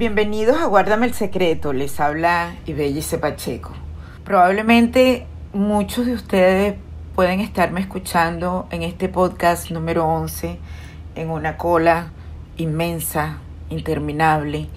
Bienvenidos 0.00 0.56
a 0.56 0.64
Guárdame 0.64 1.04
el 1.04 1.12
Secreto, 1.12 1.74
les 1.74 2.00
habla 2.00 2.54
Ibellice 2.64 3.18
Pacheco. 3.18 3.72
Probablemente 4.24 5.26
muchos 5.52 6.06
de 6.06 6.14
ustedes 6.14 6.74
pueden 7.14 7.40
estarme 7.40 7.82
escuchando 7.82 8.66
en 8.70 8.82
este 8.82 9.10
podcast 9.10 9.70
número 9.70 10.06
11 10.06 10.58
en 11.16 11.28
una 11.28 11.58
cola 11.58 12.12
inmensa, 12.56 13.40
interminable 13.68 14.68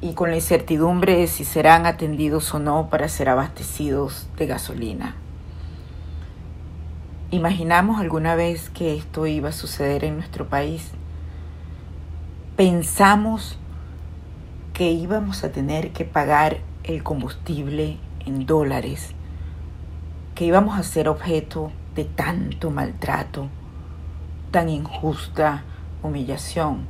y 0.00 0.14
con 0.14 0.30
la 0.30 0.34
incertidumbre 0.38 1.18
de 1.18 1.28
si 1.28 1.44
serán 1.44 1.86
atendidos 1.86 2.52
o 2.52 2.58
no 2.58 2.90
para 2.90 3.08
ser 3.08 3.28
abastecidos 3.28 4.26
de 4.36 4.46
gasolina. 4.48 5.14
¿Imaginamos 7.30 8.00
alguna 8.00 8.34
vez 8.34 8.70
que 8.70 8.96
esto 8.96 9.28
iba 9.28 9.50
a 9.50 9.52
suceder 9.52 10.02
en 10.02 10.16
nuestro 10.16 10.48
país? 10.48 10.90
¿Pensamos 12.56 13.60
que 14.76 14.90
íbamos 14.90 15.42
a 15.42 15.52
tener 15.52 15.92
que 15.92 16.04
pagar 16.04 16.58
el 16.84 17.02
combustible 17.02 17.96
en 18.26 18.44
dólares, 18.44 19.14
que 20.34 20.44
íbamos 20.44 20.78
a 20.78 20.82
ser 20.82 21.08
objeto 21.08 21.72
de 21.94 22.04
tanto 22.04 22.70
maltrato, 22.70 23.48
tan 24.50 24.68
injusta 24.68 25.64
humillación. 26.02 26.84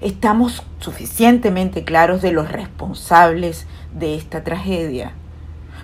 Estamos 0.00 0.62
suficientemente 0.78 1.84
claros 1.84 2.22
de 2.22 2.32
los 2.32 2.50
responsables 2.50 3.66
de 3.92 4.16
esta 4.16 4.42
tragedia. 4.42 5.12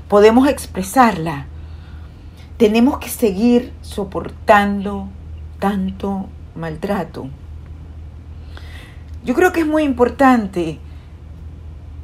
Podemos 0.08 0.48
expresarla. 0.48 1.44
Tenemos 2.56 3.00
que 3.00 3.10
seguir 3.10 3.74
soportando 3.82 5.08
tanto 5.58 6.30
maltrato. 6.54 7.28
Yo 9.26 9.34
creo 9.34 9.52
que 9.52 9.60
es 9.60 9.66
muy 9.66 9.82
importante 9.82 10.80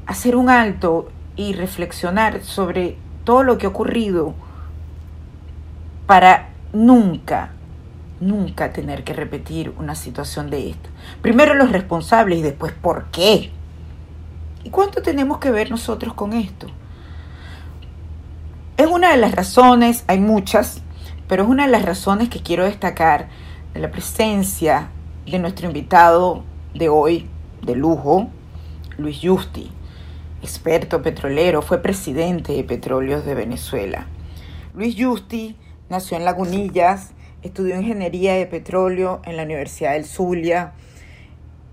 hacer 0.08 0.36
un 0.36 0.48
alto 0.48 1.10
y 1.36 1.52
reflexionar 1.52 2.42
sobre 2.42 2.96
todo 3.24 3.42
lo 3.42 3.58
que 3.58 3.66
ha 3.66 3.68
ocurrido 3.68 4.34
para 6.06 6.48
nunca, 6.72 7.50
nunca 8.18 8.72
tener 8.72 9.04
que 9.04 9.12
repetir 9.12 9.74
una 9.78 9.94
situación 9.94 10.48
de 10.48 10.70
esta. 10.70 10.88
Primero 11.20 11.54
los 11.54 11.70
responsables 11.70 12.38
y 12.38 12.42
después 12.42 12.72
por 12.72 13.04
qué. 13.10 13.52
¿Y 14.64 14.70
cuánto 14.70 15.02
tenemos 15.02 15.38
que 15.38 15.50
ver 15.50 15.70
nosotros 15.70 16.14
con 16.14 16.32
esto? 16.32 16.68
Es 18.78 18.86
una 18.86 19.10
de 19.10 19.18
las 19.18 19.32
razones, 19.32 20.04
hay 20.06 20.20
muchas, 20.20 20.80
pero 21.28 21.42
es 21.42 21.50
una 21.50 21.66
de 21.66 21.72
las 21.72 21.84
razones 21.84 22.30
que 22.30 22.42
quiero 22.42 22.64
destacar 22.64 23.28
de 23.74 23.80
la 23.80 23.90
presencia 23.90 24.88
de 25.26 25.38
nuestro 25.38 25.66
invitado 25.66 26.44
de 26.72 26.88
hoy, 26.88 27.28
de 27.60 27.76
lujo, 27.76 28.30
Luis 28.96 29.18
Justi 29.22 29.70
experto 30.42 31.02
petrolero, 31.02 31.62
fue 31.62 31.82
presidente 31.82 32.52
de 32.52 32.64
Petróleos 32.64 33.24
de 33.24 33.34
Venezuela. 33.34 34.06
Luis 34.74 34.96
Justi 34.98 35.56
nació 35.88 36.16
en 36.16 36.24
Lagunillas, 36.24 37.12
estudió 37.42 37.76
ingeniería 37.76 38.34
de 38.34 38.46
petróleo 38.46 39.20
en 39.24 39.36
la 39.36 39.44
Universidad 39.44 39.92
del 39.92 40.04
Zulia, 40.04 40.72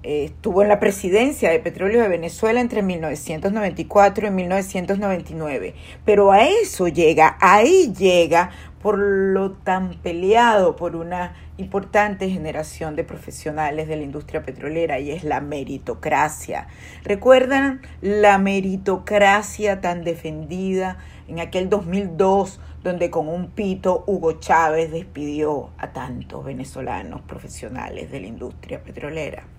estuvo 0.06 0.62
en 0.62 0.68
la 0.68 0.80
presidencia 0.80 1.50
de 1.50 1.60
Petróleos 1.60 2.04
de 2.04 2.10
Venezuela 2.10 2.62
entre 2.62 2.84
1994 2.84 4.28
y 4.28 4.32
1999. 4.32 5.76
Pero 6.06 6.32
a 6.32 6.44
eso 6.44 6.88
llega, 6.88 7.38
ahí 7.42 7.92
llega 7.92 8.52
por 8.82 9.00
lo 9.00 9.54
tan 9.54 9.96
peleado 10.04 10.76
por 10.76 10.96
una 10.96 11.34
importante 11.58 12.30
generación 12.30 12.96
de 12.96 13.04
profesionales 13.04 13.88
de 13.88 13.96
la 13.96 14.04
industria 14.04 14.44
petrolera 14.44 15.00
y 15.00 15.10
es 15.10 15.24
la 15.24 15.42
meritocracia. 15.42 16.68
¿Recuerdan 17.04 17.82
la 18.02 18.38
meritocracia 18.38 19.82
tan 19.82 20.04
defendida 20.04 21.00
en 21.28 21.40
aquel 21.40 21.68
2002 21.68 22.60
donde 22.84 23.10
con 23.10 23.28
un 23.28 23.50
pito 23.50 24.04
Hugo 24.06 24.34
Chávez 24.34 24.92
despidió 24.92 25.72
a 25.80 25.92
tantos 25.92 26.46
venezolanos 26.46 27.22
profesionales 27.22 28.12
de 28.12 28.20
la 28.20 28.28
industria 28.28 28.84
petrolera? 28.84 29.55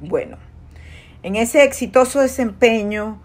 Bueno, 0.00 0.36
en 1.22 1.36
ese 1.36 1.64
exitoso 1.64 2.20
desempeño 2.20 3.22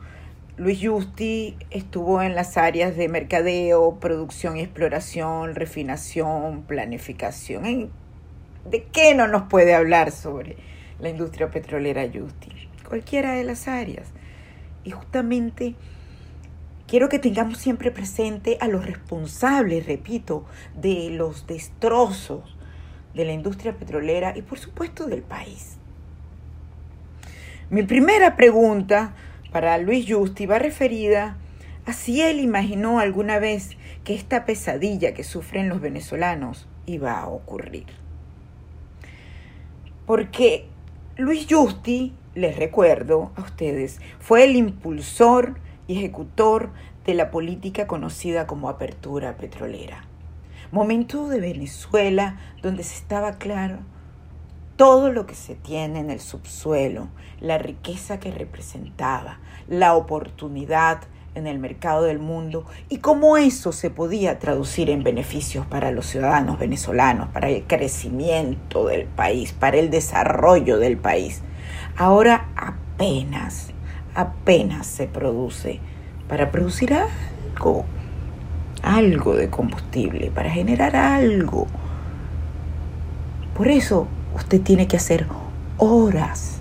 Luis 0.56 0.80
Justi 0.82 1.58
estuvo 1.70 2.22
en 2.22 2.34
las 2.34 2.56
áreas 2.56 2.96
de 2.96 3.10
mercadeo, 3.10 4.00
producción 4.00 4.56
y 4.56 4.62
exploración, 4.62 5.56
refinación, 5.56 6.64
planificación. 6.64 7.92
¿De 8.70 8.84
qué 8.84 9.14
no 9.16 9.28
nos 9.28 9.50
puede 9.50 9.76
hablar 9.76 10.12
sobre 10.12 10.56
la 10.98 11.10
industria 11.10 11.52
petrolera 11.52 12.04
Justi? 12.04 12.70
Cualquiera 12.88 13.34
de 13.34 13.44
las 13.44 13.68
áreas. 13.68 14.08
Y 14.86 14.92
justamente 14.92 15.76
quiero 16.88 17.10
que 17.10 17.20
tengamos 17.20 17.58
siempre 17.58 17.92
presente 17.92 18.58
a 18.62 18.70
los 18.70 18.86
responsables, 18.86 19.88
repito, 19.88 20.46
de 20.74 21.10
los 21.10 21.48
destrozos 21.48 22.58
de 23.14 23.26
la 23.26 23.34
industria 23.34 23.76
petrolera 23.76 24.38
y 24.38 24.42
por 24.42 24.58
supuesto 24.58 25.08
del 25.08 25.22
país. 25.22 25.81
Mi 27.72 27.84
primera 27.84 28.36
pregunta 28.36 29.14
para 29.54 29.78
Luis 29.78 30.06
Justi 30.06 30.46
va 30.46 30.60
referida 30.60 31.38
a 31.86 31.94
si 31.94 32.22
él 32.22 32.42
imaginó 32.42 33.00
alguna 33.00 33.40
vez 33.40 33.78
que 34.04 34.14
esta 34.14 34.44
pesadilla 34.44 35.14
que 35.14 35.24
sufren 35.24 35.70
los 35.70 35.80
venezolanos 35.80 36.68
iba 36.86 37.18
a 37.18 37.30
ocurrir. 37.30 37.86
Porque 40.06 40.66
Luis 41.16 41.48
Justi, 41.50 42.14
les 42.36 42.58
recuerdo 42.58 43.32
a 43.38 43.42
ustedes, 43.42 44.02
fue 44.20 44.44
el 44.44 44.58
impulsor 44.58 45.56
y 45.88 45.98
ejecutor 45.98 46.72
de 47.06 47.14
la 47.14 47.32
política 47.32 47.88
conocida 47.88 48.48
como 48.48 48.68
apertura 48.68 49.38
petrolera. 49.38 50.04
Momento 50.74 51.30
de 51.30 51.40
Venezuela 51.40 52.38
donde 52.62 52.84
se 52.84 52.96
estaba 52.96 53.38
claro 53.38 53.78
todo 54.82 55.12
lo 55.12 55.28
que 55.28 55.36
se 55.36 55.54
tiene 55.54 56.00
en 56.00 56.10
el 56.10 56.20
subsuelo, 56.20 57.10
la 57.40 57.60
riqueza 57.60 58.20
que 58.20 58.32
representaba, 58.32 59.38
la 59.68 59.94
oportunidad 59.94 61.02
en 61.36 61.46
el 61.46 61.60
mercado 61.60 62.06
del 62.06 62.18
mundo 62.18 62.66
y 62.90 62.98
cómo 62.98 63.38
eso 63.38 63.74
se 63.74 63.92
podía 63.92 64.40
traducir 64.40 64.90
en 64.90 65.04
beneficios 65.04 65.68
para 65.68 65.92
los 65.92 66.08
ciudadanos 66.08 66.58
venezolanos, 66.58 67.30
para 67.30 67.50
el 67.50 67.62
crecimiento 67.68 68.88
del 68.88 69.06
país, 69.06 69.54
para 69.54 69.78
el 69.78 69.92
desarrollo 69.92 70.80
del 70.80 70.98
país. 70.98 71.44
Ahora 71.96 72.50
apenas, 72.56 73.68
apenas 74.16 74.88
se 74.88 75.06
produce 75.06 75.80
para 76.28 76.50
producir 76.50 76.96
algo, 76.96 77.86
algo 78.82 79.36
de 79.36 79.48
combustible, 79.48 80.32
para 80.32 80.50
generar 80.50 80.96
algo. 80.96 81.68
Por 83.56 83.68
eso 83.68 84.08
usted 84.36 84.62
tiene 84.62 84.88
que 84.88 84.98
hacer 84.98 85.26
horas 85.78 86.60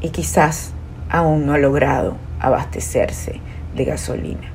y 0.00 0.10
quizás 0.10 0.72
aún 1.08 1.46
no 1.46 1.52
ha 1.52 1.58
logrado 1.58 2.16
abastecerse 2.40 3.40
de 3.76 3.84
gasolina. 3.84 4.50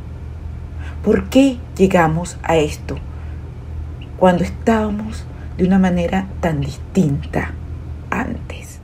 ¿Por 1.04 1.30
qué 1.30 1.58
llegamos 1.78 2.38
a 2.44 2.58
esto 2.58 2.98
cuando 4.18 4.44
estábamos 4.44 5.26
de 5.58 5.64
una 5.66 5.80
manera 5.80 6.28
tan 6.42 6.62
distinta 6.62 7.54
antes? 8.10 8.80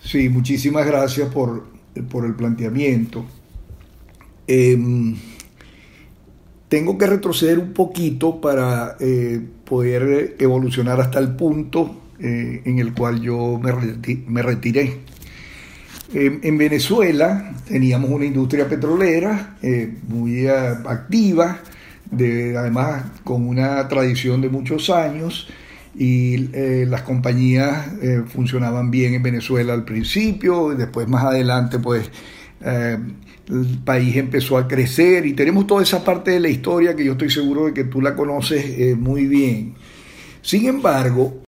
Sí, 0.00 0.28
muchísimas 0.28 0.86
gracias 0.86 1.28
por, 1.28 1.66
el 1.94 2.34
planteamiento. 2.34 3.24
Em, 4.46 5.16
tengo 6.72 6.96
que 6.96 7.06
retroceder 7.06 7.58
un 7.58 7.74
poquito 7.74 8.40
para 8.40 8.96
eh, 8.98 9.38
poder 9.66 10.36
evolucionar 10.38 11.02
hasta 11.02 11.18
el 11.18 11.36
punto 11.36 12.00
eh, 12.18 12.62
en 12.64 12.78
el 12.78 12.94
cual 12.94 13.20
yo 13.20 13.60
me, 13.62 14.40
retiré. 14.40 15.00
en 16.14 16.56
Venezuela 16.56 17.56
teníamos 17.68 18.08
una 18.08 18.24
industria 18.24 18.70
petrolera 18.70 19.58
eh, 19.60 19.98
muy 20.08 20.48
activa, 20.48 21.58
de, 22.10 22.56
además 22.56 23.04
con 23.22 23.46
una 23.46 23.86
tradición 23.86 24.40
de 24.40 24.48
muchos 24.48 24.88
años 24.88 25.50
y 25.94 26.38
las 26.86 27.02
compañías 27.02 27.88
funcionaban 28.28 28.90
bien 28.90 29.12
en 29.12 29.22
Venezuela 29.22 29.74
al 29.74 29.84
principio, 29.84 30.72
y 30.72 30.76
después 30.76 31.06
más 31.06 31.22
adelante 31.22 31.78
pues 31.78 32.10
el 33.48 33.78
país 33.84 34.16
empezó 34.16 34.56
a 34.56 34.68
crecer 34.68 35.26
y 35.26 35.32
tenemos 35.32 35.66
toda 35.66 35.82
esa 35.82 36.04
parte 36.04 36.32
de 36.32 36.40
la 36.40 36.48
historia 36.48 36.94
que 36.94 37.04
yo 37.04 37.12
estoy 37.12 37.30
seguro 37.30 37.66
de 37.66 37.74
que 37.74 37.84
tú 37.84 38.00
la 38.00 38.14
conoces 38.14 38.64
eh, 38.64 38.94
muy 38.94 39.26
bien. 39.26 39.74
Sin 40.42 40.66
embargo, 40.66 41.42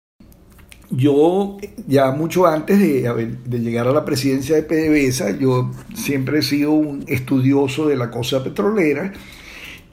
yo 0.91 1.59
ya 1.87 2.11
mucho 2.11 2.47
antes 2.47 2.79
de, 2.79 3.37
llegar 3.59 3.87
a 3.87 3.93
la 3.93 4.05
presidencia 4.05 4.57
de 4.57 4.63
PDVSA, 4.63 5.39
yo 5.39 5.71
siempre 5.95 6.41
he 6.41 6.43
sido 6.43 6.73
un 6.73 7.05
estudioso 7.07 7.87
de 7.87 7.97
la 7.97 8.11
cosa 8.11 8.43
petrolera 8.43 9.13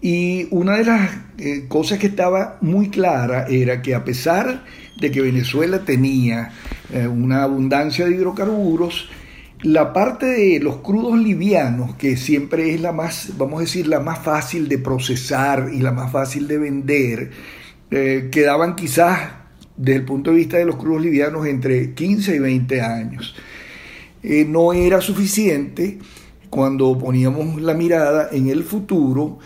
Y 0.01 0.47
una 0.49 0.77
de 0.77 0.85
las 0.85 1.11
eh, 1.38 1.65
cosas 1.67 1.99
que 1.99 2.07
estaba 2.07 2.57
muy 2.61 2.89
clara 2.89 3.45
era 3.47 3.81
que 3.83 3.94
a 3.94 4.03
pesar 4.03 4.63
de 4.99 5.11
que 5.11 5.21
Venezuela 5.21 5.85
tenía 5.85 6.51
eh, 6.91 7.07
una 7.07 7.44
abundancia 7.44 8.05
de 8.05 8.15
hidrocarburos, 8.15 9.09
la 9.62 9.94
parte 9.94 10.25
de 10.25 10.59
los 10.59 10.77
crudos 10.77 11.18
livianos, 11.18 11.95
que 11.95 12.15
siempre 12.15 12.74
es 12.74 12.81
la 12.81 12.92
más, 12.92 13.31
vamos 13.38 13.57
a 13.57 13.62
decir, 13.62 13.88
la 13.88 14.00
más 14.00 14.19
fácil 14.19 14.68
de 14.68 14.77
procesar 14.77 15.69
y 15.74 15.80
la 15.80 15.92
más 15.92 16.12
fácil 16.12 16.48
de 16.48 16.57
vender, 16.57 17.31
eh, 17.89 18.30
quedaban 18.31 18.75
quizás 18.75 19.31
desde 19.75 20.00
el 20.00 20.06
punto 20.06 20.31
de 20.31 20.38
vista 20.38 20.57
de 20.57 20.65
los 20.65 20.75
crudos 20.75 21.01
livianos 21.01 21.45
entre 21.48 21.94
15 21.94 22.36
y 22.36 22.39
20 22.39 22.81
años. 22.81 23.36
no 24.48 24.74
era 24.74 25.00
suficiente 25.00 26.00
cuando 26.50 26.98
poníamos 26.98 27.62
la 27.62 27.74
mirada 27.74 28.30
en 28.31 28.50
el 28.50 28.63
futuro 28.63 29.39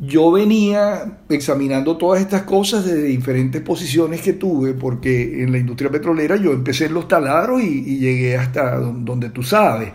yo 0.00 0.32
venía 0.32 1.18
examinando 1.28 1.98
todas 1.98 2.22
estas 2.22 2.42
cosas 2.42 2.86
desde 2.86 3.02
diferentes 3.02 3.60
posiciones 3.60 4.22
que 4.22 4.32
tuve, 4.32 4.72
porque 4.72 5.42
en 5.42 5.52
la 5.52 5.58
industria 5.58 5.90
petrolera 5.90 6.36
yo 6.36 6.52
empecé 6.52 6.86
en 6.86 6.94
los 6.94 7.06
taladros 7.06 7.62
y, 7.62 7.98
llegué 7.98 8.36
hasta 8.38 8.76
donde 8.78 9.28
tú 9.28 9.42
sabes. 9.42 9.92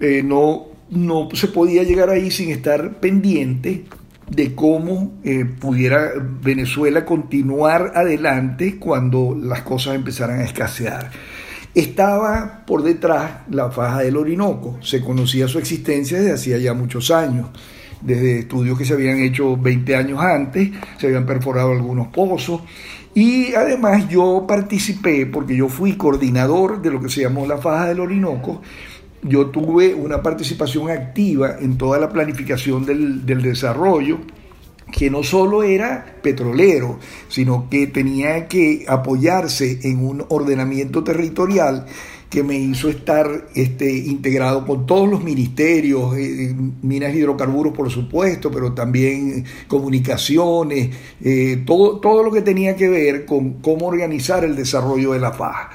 Eh, 0.00 0.22
no, 0.24 0.68
no 0.90 1.28
se 1.34 1.48
podía 1.48 1.82
llegar 1.82 2.08
ahí 2.08 2.30
sin 2.30 2.50
estar 2.50 3.00
pendiente 3.00 3.84
de 4.30 4.54
cómo 4.54 5.18
eh, 5.22 5.44
pudiera 5.44 6.12
Venezuela 6.42 7.04
continuar 7.04 7.92
adelante 7.94 8.78
cuando 8.78 9.36
las 9.38 9.60
cosas 9.60 9.94
empezaran 9.94 10.40
a 10.40 10.44
escasear. 10.44 11.10
Estaba 11.74 12.64
por 12.66 12.82
detrás 12.82 13.42
la 13.50 13.70
faja 13.70 14.00
del 14.00 14.16
Orinoco, 14.16 14.78
se 14.80 15.02
conocía 15.02 15.48
su 15.48 15.58
existencia 15.58 16.18
desde 16.18 16.32
hacía 16.32 16.58
ya 16.58 16.72
muchos 16.72 17.10
años 17.10 17.48
desde 18.00 18.40
estudios 18.40 18.78
que 18.78 18.84
se 18.84 18.94
habían 18.94 19.18
hecho 19.18 19.56
20 19.56 19.96
años 19.96 20.20
antes, 20.20 20.70
se 20.98 21.06
habían 21.06 21.26
perforado 21.26 21.72
algunos 21.72 22.08
pozos. 22.08 22.62
Y 23.14 23.54
además 23.54 24.08
yo 24.08 24.44
participé, 24.46 25.26
porque 25.26 25.56
yo 25.56 25.68
fui 25.68 25.94
coordinador 25.94 26.82
de 26.82 26.90
lo 26.90 27.00
que 27.00 27.08
se 27.08 27.22
llamó 27.22 27.46
la 27.46 27.58
faja 27.58 27.86
del 27.86 28.00
Orinoco, 28.00 28.62
yo 29.22 29.46
tuve 29.46 29.94
una 29.94 30.22
participación 30.22 30.90
activa 30.90 31.56
en 31.60 31.76
toda 31.76 31.98
la 31.98 32.08
planificación 32.08 32.86
del, 32.86 33.26
del 33.26 33.42
desarrollo 33.42 34.18
que 34.92 35.10
no 35.10 35.22
solo 35.22 35.62
era 35.62 36.16
petrolero, 36.22 36.98
sino 37.28 37.68
que 37.68 37.86
tenía 37.88 38.48
que 38.48 38.84
apoyarse 38.88 39.80
en 39.82 40.04
un 40.04 40.24
ordenamiento 40.28 41.04
territorial 41.04 41.86
que 42.30 42.42
me 42.42 42.58
hizo 42.58 42.88
estar 42.88 43.48
este, 43.54 43.90
integrado 43.90 44.66
con 44.66 44.86
todos 44.86 45.08
los 45.08 45.24
ministerios, 45.24 46.16
eh, 46.16 46.54
minas 46.82 47.14
y 47.14 47.18
hidrocarburos 47.18 47.72
por 47.72 47.90
supuesto, 47.90 48.50
pero 48.50 48.74
también 48.74 49.44
comunicaciones, 49.66 50.90
eh, 51.22 51.62
todo, 51.64 52.00
todo 52.00 52.22
lo 52.22 52.30
que 52.30 52.42
tenía 52.42 52.76
que 52.76 52.88
ver 52.88 53.24
con 53.24 53.54
cómo 53.54 53.86
organizar 53.86 54.44
el 54.44 54.56
desarrollo 54.56 55.12
de 55.12 55.20
la 55.20 55.32
faja. 55.32 55.70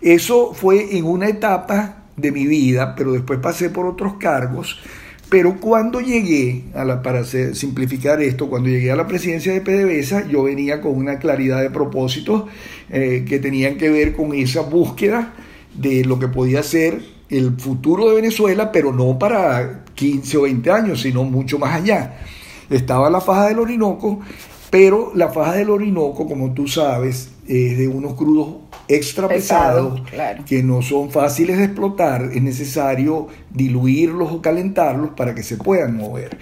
Eso 0.00 0.54
fue 0.54 0.96
en 0.96 1.04
una 1.04 1.28
etapa 1.28 2.04
de 2.16 2.32
mi 2.32 2.46
vida, 2.46 2.94
pero 2.96 3.12
después 3.12 3.38
pasé 3.40 3.68
por 3.70 3.86
otros 3.86 4.14
cargos. 4.14 4.80
Pero 5.28 5.60
cuando 5.60 6.00
llegué, 6.00 6.64
para 7.02 7.24
simplificar 7.24 8.20
esto, 8.20 8.50
cuando 8.50 8.68
llegué 8.68 8.90
a 8.90 8.96
la 8.96 9.06
presidencia 9.06 9.52
de 9.52 9.62
PDVSA, 9.62 10.28
yo 10.28 10.42
venía 10.42 10.82
con 10.82 10.94
una 10.94 11.18
claridad 11.18 11.62
de 11.62 11.70
propósitos 11.70 12.44
eh, 12.90 13.24
que 13.26 13.38
tenían 13.38 13.78
que 13.78 13.88
ver 13.88 14.12
con 14.14 14.34
esa 14.34 14.60
búsqueda 14.60 15.32
de 15.74 16.04
lo 16.04 16.18
que 16.18 16.28
podía 16.28 16.62
ser 16.62 17.00
el 17.28 17.56
futuro 17.58 18.08
de 18.08 18.16
Venezuela, 18.16 18.72
pero 18.72 18.92
no 18.92 19.18
para 19.18 19.84
15 19.94 20.36
o 20.36 20.42
20 20.42 20.70
años, 20.70 21.00
sino 21.02 21.24
mucho 21.24 21.58
más 21.58 21.74
allá. 21.74 22.18
Estaba 22.68 23.10
la 23.10 23.20
faja 23.20 23.48
del 23.48 23.58
Orinoco, 23.58 24.20
pero 24.70 25.12
la 25.14 25.30
faja 25.30 25.54
del 25.54 25.70
Orinoco, 25.70 26.26
como 26.26 26.52
tú 26.52 26.68
sabes, 26.68 27.30
es 27.46 27.78
de 27.78 27.88
unos 27.88 28.14
crudos 28.14 28.56
extra 28.88 29.28
pesados 29.28 30.02
que 30.46 30.62
no 30.62 30.82
son 30.82 31.10
fáciles 31.10 31.58
de 31.58 31.64
explotar, 31.64 32.30
es 32.32 32.42
necesario 32.42 33.28
diluirlos 33.50 34.30
o 34.32 34.42
calentarlos 34.42 35.10
para 35.10 35.34
que 35.34 35.42
se 35.42 35.56
puedan 35.56 35.96
mover. 35.96 36.36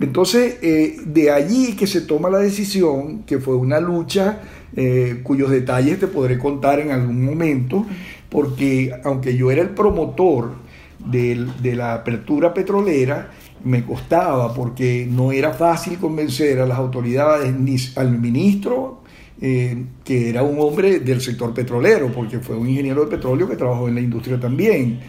Entonces, 0.00 0.58
eh, 0.62 0.96
de 1.04 1.30
allí 1.30 1.74
que 1.74 1.86
se 1.86 2.02
toma 2.02 2.30
la 2.30 2.38
decisión, 2.38 3.24
que 3.24 3.38
fue 3.38 3.56
una 3.56 3.80
lucha 3.80 4.40
eh, 4.76 5.20
cuyos 5.24 5.50
detalles 5.50 5.98
te 5.98 6.06
podré 6.06 6.38
contar 6.38 6.78
en 6.78 6.92
algún 6.92 7.24
momento, 7.24 7.84
porque 8.28 8.92
aunque 9.04 9.36
yo 9.36 9.50
era 9.50 9.62
el 9.62 9.70
promotor 9.70 10.52
de, 10.98 11.74
la 11.74 11.94
apertura 11.94 12.52
petrolera, 12.52 13.30
me 13.64 13.84
costaba 13.84 14.54
porque 14.54 15.06
no 15.10 15.32
era 15.32 15.52
fácil 15.52 15.98
convencer 15.98 16.60
a 16.60 16.66
las 16.66 16.78
autoridades 16.78 17.54
ni 17.54 17.76
al 17.96 18.18
ministro, 18.18 19.02
eh, 19.40 19.84
que 20.04 20.28
era 20.28 20.42
un 20.42 20.58
hombre 20.60 21.00
del 21.00 21.20
sector 21.20 21.54
petrolero, 21.54 22.12
porque 22.12 22.40
fue 22.40 22.56
un 22.56 22.68
ingeniero 22.68 23.04
de 23.04 23.10
petróleo 23.10 23.48
que 23.48 23.56
trabajó 23.56 23.88
en 23.88 23.94
la 23.94 24.00
industria 24.00 24.38
también. 24.38 25.00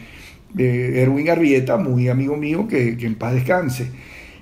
Eh, 0.57 0.93
Erwin 0.95 1.29
Arrieta, 1.29 1.77
muy 1.77 2.07
amigo 2.07 2.37
mío, 2.37 2.67
que, 2.67 2.89
en 2.89 3.15
paz 3.15 3.33
descanse. 3.33 3.91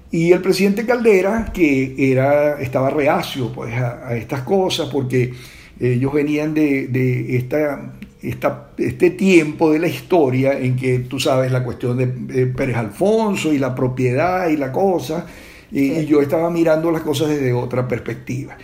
Y 0.09 0.31
el 0.31 0.41
presidente 0.41 0.85
Caldera, 0.85 1.51
que 1.53 2.11
era, 2.11 2.61
estaba 2.61 2.89
reacio 2.89 3.51
pues, 3.51 3.73
a, 3.75 4.15
estas 4.15 4.41
cosas, 4.41 4.89
porque 4.89 5.33
ellos 5.79 6.13
venían 6.13 6.53
de, 6.53 6.87
de 6.87 7.37
esta 7.37 7.93
este 8.21 9.11
tiempo 9.11 9.71
de 9.71 9.79
la 9.79 9.87
historia 9.87 10.57
en 10.57 10.75
que 10.75 10.99
tú 10.99 11.19
sabes 11.19 11.51
la 11.51 11.63
cuestión 11.63 11.97
de, 11.97 12.47
Pérez 12.47 12.77
Alfonso 12.77 13.53
y 13.53 13.59
la 13.59 13.75
propiedad 13.75 14.49
y 14.49 14.57
la 14.57 14.71
cosa, 14.71 15.25
y, 15.71 16.05
yo 16.05 16.21
estaba 16.21 16.49
mirando 16.49 16.91
las 16.91 17.01
cosas 17.01 17.29
desde 17.29 17.53
otra 17.53 17.87
perspectiva. 17.87 18.57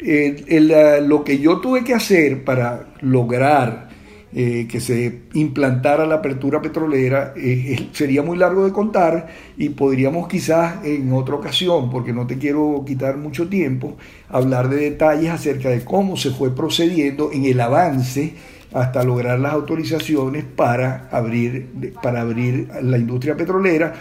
lo 0.00 1.24
que 1.24 1.38
yo 1.38 1.58
tuve 1.58 1.82
que 1.82 1.94
hacer 1.94 2.44
para 2.44 2.94
lograr 3.00 3.94
eh, 4.36 4.66
que 4.68 4.80
se 4.80 5.20
implantara 5.34 6.06
la 6.06 6.16
apertura 6.16 6.60
petrolera 6.60 7.34
eh, 7.36 7.90
sería 7.92 8.20
muy 8.20 8.36
largo 8.36 8.64
de 8.64 8.72
contar 8.72 9.28
y 9.56 9.68
podríamos 9.68 10.26
quizás 10.26 10.84
en 10.84 11.12
otra 11.12 11.36
ocasión, 11.36 11.88
porque 11.88 12.12
no 12.12 12.26
te 12.26 12.36
quiero 12.36 12.82
quitar 12.84 13.16
mucho 13.16 13.48
tiempo, 13.48 13.96
hablar 14.28 14.68
de 14.68 14.90
detalles 14.90 15.30
acerca 15.30 15.68
de 15.68 15.84
cómo 15.84 16.16
se 16.16 16.30
fue 16.30 16.52
procediendo 16.52 17.30
en 17.30 17.44
el 17.44 17.60
avance 17.60 18.34
hasta 18.74 19.04
lograr 19.04 19.38
las 19.38 19.52
autorizaciones 19.52 20.44
para 20.44 21.08
abrir, 21.12 21.94
para 22.02 22.22
abrir 22.22 22.68
la 22.82 22.98
industria 22.98 23.36
petrolera. 23.36 23.94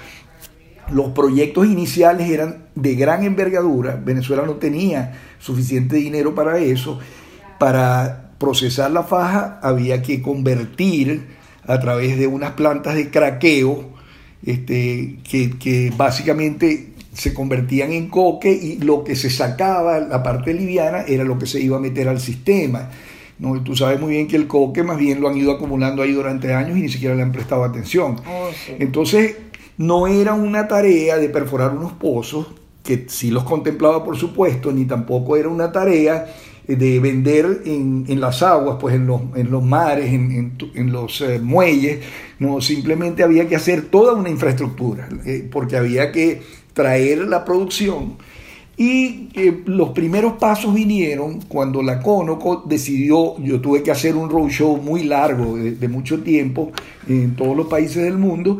Los 0.92 1.12
proyectos 1.12 1.68
iniciales 1.68 2.30
eran 2.30 2.66
de 2.76 2.96
gran 2.96 3.24
envergadura, 3.24 4.02
Venezuela 4.04 4.44
no 4.46 4.54
tenía 4.54 5.14
suficiente 5.40 5.98
dinero 5.98 6.34
para 6.36 6.58
eso. 6.58 7.00
Para 7.60 8.32
procesar 8.40 8.92
la 8.92 9.04
faja 9.04 9.60
había 9.62 10.02
que 10.02 10.22
convertir 10.22 11.28
a 11.66 11.80
través 11.80 12.18
de 12.18 12.28
unas 12.28 12.52
plantas 12.52 12.96
de 12.96 13.10
craqueo 13.10 13.94
este, 14.44 15.20
que, 15.30 15.58
que 15.58 15.94
básicamente 15.96 16.94
se 17.14 17.34
convertían 17.34 17.94
en 17.94 18.10
coque 18.10 18.52
y 18.52 18.80
lo 18.80 19.04
que 19.04 19.16
se 19.16 19.30
sacaba, 19.30 20.00
la 20.00 20.24
parte 20.24 20.52
liviana, 20.54 21.04
era 21.08 21.24
lo 21.24 21.38
que 21.38 21.46
se 21.46 21.62
iba 21.62 21.78
a 21.78 21.80
meter 21.80 22.10
al 22.10 22.20
sistema. 22.20 22.90
¿No? 23.40 23.62
tú 23.64 23.76
sabes 23.76 24.00
muy 24.00 24.12
bien 24.12 24.28
que 24.28 24.36
el 24.36 24.48
coque 24.48 24.84
más 24.84 24.98
bien 24.98 25.22
lo 25.22 25.30
han 25.30 25.38
ido 25.38 25.52
acumulando 25.52 26.02
ahí 26.02 26.12
durante 26.12 26.54
años 26.54 26.78
y 26.78 26.82
ni 26.82 26.90
siquiera 26.90 27.16
le 27.16 27.24
han 27.24 27.32
prestado 27.32 27.64
atención. 27.64 28.18
Oh, 28.28 28.50
Entonces, 28.80 29.38
no 29.78 30.08
era 30.08 30.34
una 30.34 30.68
tarea 30.68 31.18
de 31.18 31.30
perforar 31.30 31.72
unos 31.76 31.94
pozos, 31.94 32.48
que 32.84 33.06
sí 33.08 33.32
los 33.32 33.44
contemplaba 33.44 34.04
por 34.04 34.18
supuesto, 34.18 34.72
ni 34.72 34.86
tampoco 34.86 35.38
era 35.38 35.50
una 35.50 35.72
tarea 35.72 36.28
de 36.68 37.00
vender 37.00 37.62
en, 37.66 38.20
las 38.22 38.42
aguas, 38.42 38.78
pues 38.80 38.96
en 38.96 39.06
los, 39.06 39.22
en 39.36 39.52
los 39.52 39.64
mares, 39.64 40.14
en, 40.14 40.92
los 40.92 41.22
eh, 41.22 41.40
muelles, 41.40 42.00
no, 42.40 42.62
simplemente 42.62 43.24
había 43.24 43.48
que 43.48 43.56
hacer 43.56 43.84
toda 43.84 44.14
una 44.14 44.30
infraestructura, 44.30 45.10
eh, 45.26 45.48
porque 45.52 45.76
había 45.76 46.12
que 46.12 46.42
traer 46.74 47.20
la 47.28 47.44
producción 47.44 48.18
y 48.76 49.30
eh, 49.36 49.62
los 49.66 49.90
primeros 49.90 50.34
pasos 50.34 50.74
vinieron 50.74 51.42
cuando 51.42 51.84
la 51.84 52.02
Conoco 52.02 52.64
decidió, 52.66 53.38
yo 53.40 53.62
tuve 53.62 53.84
que 53.84 53.92
hacer 53.92 54.16
un 54.16 54.30
roadshow 54.30 54.78
muy 54.78 55.04
largo, 55.04 55.56
de, 55.58 55.88
mucho 55.88 56.22
tiempo, 56.22 56.72
en 57.08 57.36
todos 57.36 57.56
los 57.56 57.68
países 57.68 58.04
del 58.04 58.18
mundo, 58.18 58.58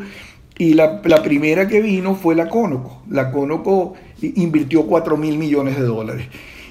y 0.56 0.74
la, 0.74 1.02
primera 1.02 1.66
que 1.66 1.80
vino 1.80 2.14
fue 2.14 2.36
la 2.36 2.48
Conoco. 2.48 3.02
La 3.10 3.32
Conoco 3.32 3.94
invirtió 4.20 4.86
4 4.86 5.16
mil 5.16 5.36
millones 5.36 5.76
de 5.76 5.84
dólares. 5.84 6.26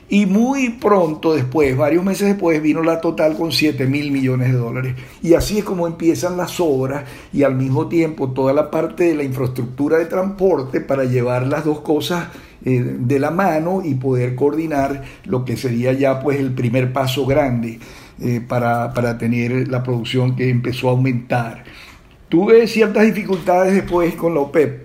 Y 0.08 0.26
muy 0.26 0.70
pronto 0.70 1.34
después, 1.34 1.76
varios 1.76 2.06
meses 2.06 2.28
después, 2.28 2.62
vino 2.62 2.82
la 2.82 3.02
total 3.02 3.36
con 3.36 3.52
7 3.52 3.88
mil 3.88 4.12
millones 4.12 4.54
de 4.54 4.58
dólares. 4.58 4.96
Y 5.22 5.34
así 5.34 5.58
es 5.58 5.66
como 5.66 5.88
empiezan 5.88 6.38
las 6.38 6.62
obras 6.62 7.04
y 7.34 7.44
al 7.44 7.56
mismo 7.56 7.88
tiempo 7.88 8.30
toda 8.30 8.54
la 8.54 8.72
parte 8.72 9.06
de 9.06 9.16
la 9.16 9.24
infraestructura 9.24 9.98
de 9.98 10.06
transporte 10.06 10.80
para 10.80 11.04
llevar 11.04 11.48
las 11.48 11.66
dos 11.66 11.82
cosas 11.82 12.28
eh, 12.66 12.96
de 12.98 13.20
la 13.20 13.30
mano 13.30 13.82
y 13.84 13.96
poder 13.96 14.36
coordinar 14.36 15.04
lo 15.26 15.44
que 15.44 15.58
sería 15.58 15.92
ya 15.92 16.22
pues 16.22 16.40
el 16.40 16.54
primer 16.54 16.94
paso 16.94 17.26
grande 17.26 17.78
eh, 18.22 18.40
para, 18.48 18.94
para 18.94 19.18
tener 19.18 19.68
la 19.68 19.84
producción 19.84 20.38
que 20.38 20.50
empezó 20.50 20.88
a 20.88 20.92
aumentar. 20.92 21.66
Tuve 22.30 22.66
ciertas 22.68 23.04
dificultades 23.04 23.74
después 23.74 24.16
con 24.16 24.34
la 24.34 24.40
OPEP 24.40 24.82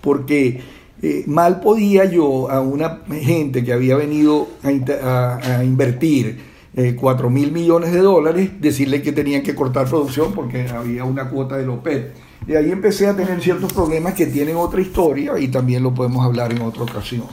porque 0.00 0.60
eh, 1.00 1.22
mal 1.28 1.60
podía 1.60 2.06
yo 2.06 2.50
a 2.50 2.60
una 2.60 3.02
gente 3.08 3.64
que 3.64 3.72
había 3.72 3.96
venido 3.96 4.48
a, 4.64 5.62
invertir 5.62 6.56
4 6.96 7.30
mil 7.30 7.52
millones 7.52 7.92
de 7.92 8.00
dólares, 8.00 8.50
decirle 8.60 9.00
que 9.00 9.12
tenían 9.12 9.42
que 9.42 9.54
cortar 9.54 9.88
producción 9.88 10.32
porque 10.32 10.66
había 10.68 11.04
una 11.04 11.30
cuota 11.30 11.56
de 11.56 11.68
OPEP. 11.68 12.25
Y 12.46 12.54
ahí 12.54 12.70
empecé 12.70 13.08
a 13.08 13.16
tener 13.16 13.40
ciertos 13.42 13.72
problemas 13.72 14.14
que 14.14 14.26
tienen 14.26 14.56
otra 14.56 14.80
historia 14.80 15.38
y 15.38 15.48
también 15.48 15.82
lo 15.82 15.92
podemos 15.92 16.24
hablar 16.24 16.52
en 16.52 16.62
otra 16.62 16.84
ocasión. 16.84 17.24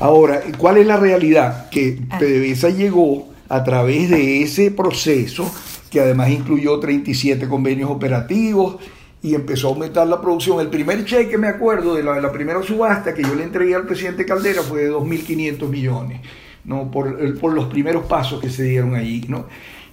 Ahora, 0.00 0.42
¿cuál 0.58 0.78
es 0.78 0.86
la 0.86 0.96
realidad? 0.96 1.70
Que 1.70 1.98
ah. 2.10 2.18
PDVSA 2.18 2.70
llegó 2.70 3.28
a 3.48 3.62
través 3.62 4.10
de 4.10 4.42
ese 4.42 4.70
proceso, 4.70 5.48
que 5.90 6.00
además 6.00 6.30
incluyó 6.30 6.80
37 6.80 7.46
convenios 7.48 7.90
operativos, 7.90 8.78
y 9.22 9.36
empezó 9.36 9.68
a 9.68 9.70
aumentar 9.70 10.06
la 10.08 10.20
producción. 10.20 10.58
El 10.58 10.68
primer 10.68 11.04
cheque, 11.04 11.38
me 11.38 11.46
acuerdo, 11.46 11.94
de 11.94 12.02
la, 12.02 12.32
primera 12.32 12.60
subasta 12.62 13.14
que 13.14 13.22
yo 13.22 13.34
le 13.34 13.44
entregué 13.44 13.76
al 13.76 13.86
presidente 13.86 14.26
Caldera 14.26 14.62
fue 14.62 14.84
de 14.84 14.90
2.500 14.90 15.68
millones, 15.68 16.20
¿no? 16.64 16.90
Por, 16.90 17.38
por, 17.38 17.52
los 17.52 17.66
primeros 17.66 18.06
pasos 18.06 18.40
que 18.40 18.50
se 18.50 18.64
dieron 18.64 18.96
allí, 18.96 19.24
¿no? 19.28 19.46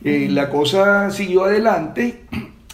Eh, 0.03 0.27
la 0.31 0.49
cosa 0.49 1.11
siguió 1.11 1.43
adelante 1.43 2.21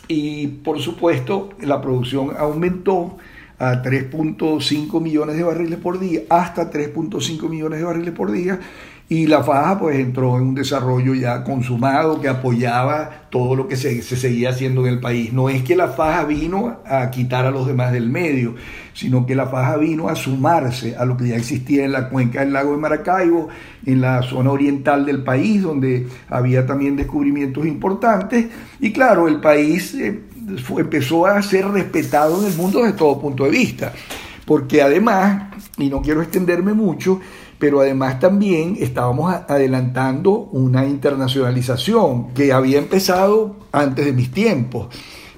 y, 0.07 0.47
por 0.47 0.79
supuesto, 0.79 1.49
la 1.61 1.81
producción 1.81 2.31
aumentó 2.37 3.17
a 3.57 3.81
3.5 3.81 5.01
millones 5.01 5.37
de 5.37 5.43
barriles 5.43 5.79
por 5.79 5.99
día, 5.99 6.21
hasta 6.29 6.69
3.5 6.69 7.49
millones 7.49 7.79
de 7.79 7.85
barriles 7.85 8.13
por 8.13 8.31
día, 8.31 8.59
y 9.07 9.27
la 9.27 9.43
faja 9.43 9.77
pues 9.77 9.97
entró 9.99 10.35
en 10.37 10.47
un 10.47 10.55
desarrollo 10.55 11.13
ya 11.13 11.43
consumado 11.43 12.19
que 12.19 12.27
apoyaba 12.27 13.27
todo 13.29 13.55
lo 13.55 13.67
que 13.67 13.75
se, 13.75 14.01
seguía 14.01 14.49
haciendo 14.49 14.81
en 14.87 14.93
el 14.93 14.99
país. 14.99 15.31
No 15.31 15.47
es 15.47 15.61
que 15.61 15.75
la 15.75 15.89
faja 15.89 16.23
vino 16.23 16.79
a 16.85 17.11
quitar 17.11 17.45
a 17.45 17.51
los 17.51 17.67
demás 17.67 17.91
del 17.91 18.09
medio, 18.09 18.55
sino 18.93 19.27
que 19.27 19.35
la 19.35 19.45
faja 19.45 19.77
vino 19.77 20.09
a 20.09 20.15
sumarse 20.15 20.95
a 20.95 21.05
lo 21.05 21.17
que 21.17 21.27
ya 21.27 21.35
existía 21.35 21.85
en 21.85 21.91
la 21.91 22.09
cuenca 22.09 22.39
del 22.39 22.53
lago 22.53 22.71
de 22.71 22.77
Maracaibo, 22.77 23.49
en 23.85 24.01
la 24.01 24.23
zona 24.23 24.49
oriental 24.49 25.05
del 25.05 25.23
país, 25.23 25.61
donde 25.61 26.07
había 26.27 26.65
también 26.65 26.95
descubrimientos 26.95 27.63
importantes. 27.67 28.47
Y 28.79 28.91
claro, 28.91 29.27
el 29.27 29.39
país 29.39 29.93
eh, 29.93 30.19
empezó 30.79 31.27
a 31.27 31.39
ser 31.43 31.67
respetado 31.67 32.41
en 32.41 32.51
el 32.51 32.57
mundo 32.57 32.81
desde 32.81 32.97
todo 32.97 33.21
punto 33.21 33.43
de 33.43 33.51
vista, 33.51 33.93
porque 34.45 34.81
además, 34.81 35.53
y 35.77 35.89
no 35.89 36.01
quiero 36.01 36.23
extenderme 36.23 36.73
mucho, 36.73 37.21
pero 37.65 37.81
además 37.81 38.19
también 38.19 38.77
estábamos 38.79 39.33
adelantando 39.47 40.49
una 40.51 40.85
internacionalización 40.85 42.31
que 42.35 42.53
había 42.53 42.77
empezado 42.77 43.55
antes 43.71 44.05
de 44.05 44.13
mis 44.13 44.29
tiempos, 44.29 44.89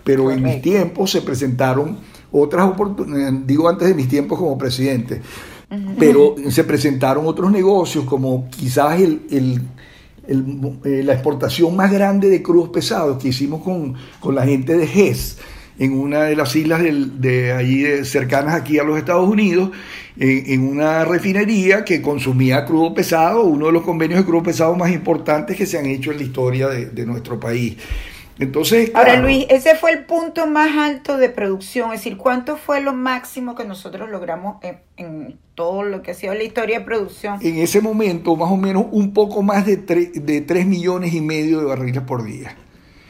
pero 0.04 0.30
en 0.30 0.44
mis 0.44 0.62
tiempos 0.62 1.10
se 1.10 1.22
presentaron 1.22 1.96
otras 2.30 2.68
oportunidades, 2.68 3.48
digo 3.48 3.70
antes 3.70 3.88
de 3.88 3.94
mis 3.94 4.10
tiempos 4.10 4.38
como 4.38 4.58
presidente, 4.58 5.22
pero 5.98 6.36
se 6.50 6.66
presentaron 6.66 7.26
otros 7.26 7.50
negocios 7.50 8.04
como 8.04 8.50
quizás 8.50 9.00
el, 9.00 9.62
eh, 10.28 11.02
la 11.06 11.14
exportación 11.14 11.78
más 11.78 11.94
grande 11.94 12.30
de 12.30 12.44
crudos 12.44 12.68
pesados 12.68 13.24
que 13.24 13.30
hicimos 13.30 13.64
con, 13.64 13.96
con 14.20 14.36
la 14.36 14.46
gente 14.46 14.76
de 14.76 14.86
GES 14.86 15.38
en 15.80 15.94
una 15.94 16.24
de 16.24 16.36
las 16.36 16.56
islas 16.56 16.82
de 16.82 17.52
allí 17.52 18.06
cercanas 18.06 18.56
aquí 18.56 18.80
a 18.80 18.84
los 18.84 18.98
Estados 18.98 19.30
Unidos 19.30 19.72
en, 20.20 20.68
una 20.68 21.06
refinería 21.06 21.86
que 21.86 22.02
consumía 22.02 22.66
crudo 22.66 22.94
pesado, 22.94 23.44
uno 23.44 23.68
de 23.68 23.72
los 23.72 23.84
convenios 23.84 24.20
de 24.22 24.26
crudo 24.26 24.44
pesado 24.44 24.76
más 24.76 24.92
importantes 24.92 25.56
que 25.56 25.66
se 25.66 25.78
han 25.78 25.86
hecho 25.86 26.12
en 26.12 26.18
la 26.18 26.24
historia 26.24 26.68
de, 26.68 27.06
nuestro 27.06 27.40
país. 27.40 27.78
Entonces, 28.40 28.92
Ahora 28.94 29.20
Luis, 29.20 29.48
ese 29.50 29.76
fue 29.76 29.92
el 29.92 30.06
punto 30.06 30.46
más 30.46 30.78
alto 30.78 31.18
de 31.18 31.30
producción, 31.30 31.92
es 31.92 32.02
decir, 32.02 32.18
¿cuánto 32.18 32.56
fue 32.56 32.82
lo 32.82 32.94
máximo 32.94 33.56
que 33.56 33.66
nosotros 33.66 34.10
logramos 34.10 34.58
en, 34.98 35.38
todo 35.56 35.82
lo 35.82 36.04
que 36.04 36.12
ha 36.12 36.14
sido 36.14 36.36
la 36.36 36.44
historia 36.44 36.80
de 36.80 36.86
producción? 36.86 37.40
En 37.42 37.58
ese 37.58 37.82
momento, 37.82 38.36
más 38.36 38.52
o 38.52 38.58
menos 38.58 38.86
un 38.92 39.12
poco 39.12 39.42
más 39.42 39.66
de, 39.66 39.78
de 39.78 40.42
3 40.42 40.68
millones 40.68 41.14
y 41.14 41.22
medio 41.22 41.60
de 41.60 41.66
barriles 41.66 42.04
por 42.04 42.24
día. 42.24 42.56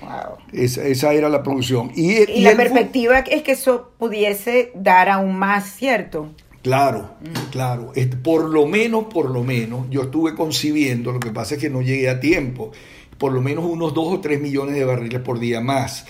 Wow. 0.07 0.37
Esa, 0.53 1.13
era 1.13 1.27
la 1.27 1.43
producción. 1.43 1.91
Y, 1.95 2.41
la 2.41 2.55
perspectiva 2.55 3.19
es 3.19 3.43
que 3.43 3.51
eso 3.51 3.91
pudiese 3.97 4.71
dar 4.73 5.09
aún 5.09 5.37
más, 5.37 5.65
¿cierto? 5.75 6.29
Claro, 6.61 7.11
claro. 7.51 7.91
Por 8.23 8.45
lo 8.49 8.65
menos, 8.65 9.05
por 9.05 9.29
lo 9.29 9.43
menos, 9.43 9.89
yo 9.89 10.03
estuve 10.03 10.33
concibiendo, 10.33 11.11
lo 11.11 11.19
que 11.19 11.31
pasa 11.31 11.55
es 11.55 11.61
que 11.61 11.69
no 11.69 11.81
llegué 11.81 12.09
a 12.09 12.19
tiempo, 12.19 12.71
por 13.17 13.33
lo 13.33 13.41
menos 13.41 13.65
unos 13.65 13.93
2 13.93 14.13
o 14.13 14.19
3 14.21 14.41
millones 14.41 14.75
de 14.75 14.85
barriles 14.85 15.21
por 15.21 15.39
día 15.39 15.61
más, 15.61 16.05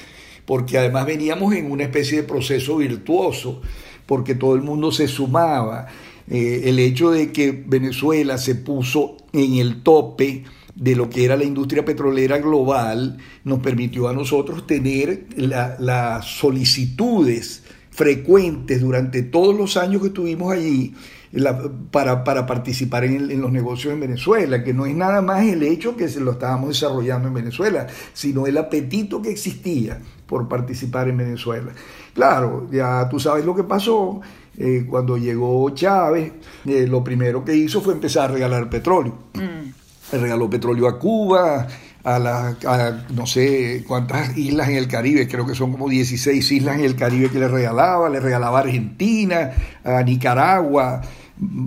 porque 0.46 0.78
además 0.78 1.06
veníamos 1.06 1.54
en 1.54 1.72
una 1.72 1.84
especie 1.84 2.22
de 2.22 2.24
proceso 2.24 2.78
virtuoso, 2.78 3.62
porque 4.06 4.36
todo 4.36 4.56
el 4.56 4.62
mundo 4.62 4.92
se 4.92 5.08
sumaba. 5.08 5.88
Eh, 6.30 6.64
el 6.66 6.80
hecho 6.80 7.12
de 7.12 7.32
que 7.32 7.52
Venezuela 7.52 8.38
se 8.38 8.56
puso 8.56 9.18
en 9.34 9.56
el 9.56 9.82
tope 9.84 10.44
de 10.78 10.96
lo 10.96 11.10
que 11.10 11.26
era 11.26 11.36
la 11.36 11.44
industria 11.44 11.84
petrolera 11.84 12.38
global 12.38 13.18
nos 13.44 13.60
permitió 13.60 14.08
a 14.08 14.14
nosotros 14.14 14.68
tener 14.68 15.26
las 15.36 16.26
solicitudes 16.26 17.64
frecuentes 17.90 18.82
durante 18.82 19.24
todos 19.24 19.58
los 19.58 19.76
años 19.76 20.02
que 20.02 20.10
estuvimos 20.10 20.54
allí 20.54 20.94
para, 21.92 22.24
participar 22.24 23.04
en, 23.06 23.42
los 23.42 23.52
negocios 23.52 23.94
en 23.94 24.00
Venezuela, 24.00 24.64
que 24.64 24.74
no 24.74 24.86
es 24.86 24.96
nada 24.96 25.22
más 25.22 25.44
el 25.44 25.64
hecho 25.64 25.98
que 25.98 26.08
se 26.08 26.20
lo 26.20 26.34
estábamos 26.34 26.70
desarrollando 26.70 27.28
en 27.28 27.34
Venezuela, 27.34 27.88
sino 28.14 28.46
el 28.48 28.58
apetito 28.58 29.22
que 29.22 29.32
existía 29.32 30.00
por 30.28 30.48
participar 30.48 31.10
en 31.10 31.18
Venezuela. 31.18 31.72
Claro, 32.14 32.68
ya 32.72 33.08
tú 33.10 33.20
sabes 33.20 33.46
lo 33.46 33.56
que 33.56 33.64
pasó. 33.64 34.22
Eh, 34.60 34.86
cuando 34.90 35.18
llegó 35.18 35.70
Chávez, 35.72 36.34
eh, 36.66 36.88
lo 36.88 37.04
primero 37.04 37.46
que 37.46 37.56
hizo 37.56 37.82
fue 37.82 37.94
empezar 37.94 38.30
a 38.30 38.34
regalar 38.34 38.70
petróleo. 38.70 39.14
Mm. 39.34 39.77
Regaló 40.12 40.50
petróleo 40.50 40.88
a 40.88 41.00
Cuba, 41.00 41.68
a, 42.04 42.20
la, 42.20 43.06
no 43.14 43.26
sé 43.26 43.84
cuántas 43.86 44.38
islas 44.38 44.70
en 44.70 44.78
el 44.78 44.88
Caribe, 44.88 45.28
creo 45.28 45.46
que 45.46 45.56
son 45.56 45.74
como 45.74 45.90
16 45.90 46.52
islas 46.52 46.78
en 46.78 46.86
el 46.86 46.96
Caribe 46.96 47.30
que 47.30 47.40
le 47.40 47.50
regalaba, 47.50 48.10
le 48.10 48.22
regalaba 48.22 48.60
a 48.60 48.62
Argentina, 48.62 49.52
a 49.84 50.04
Nicaragua, 50.04 51.02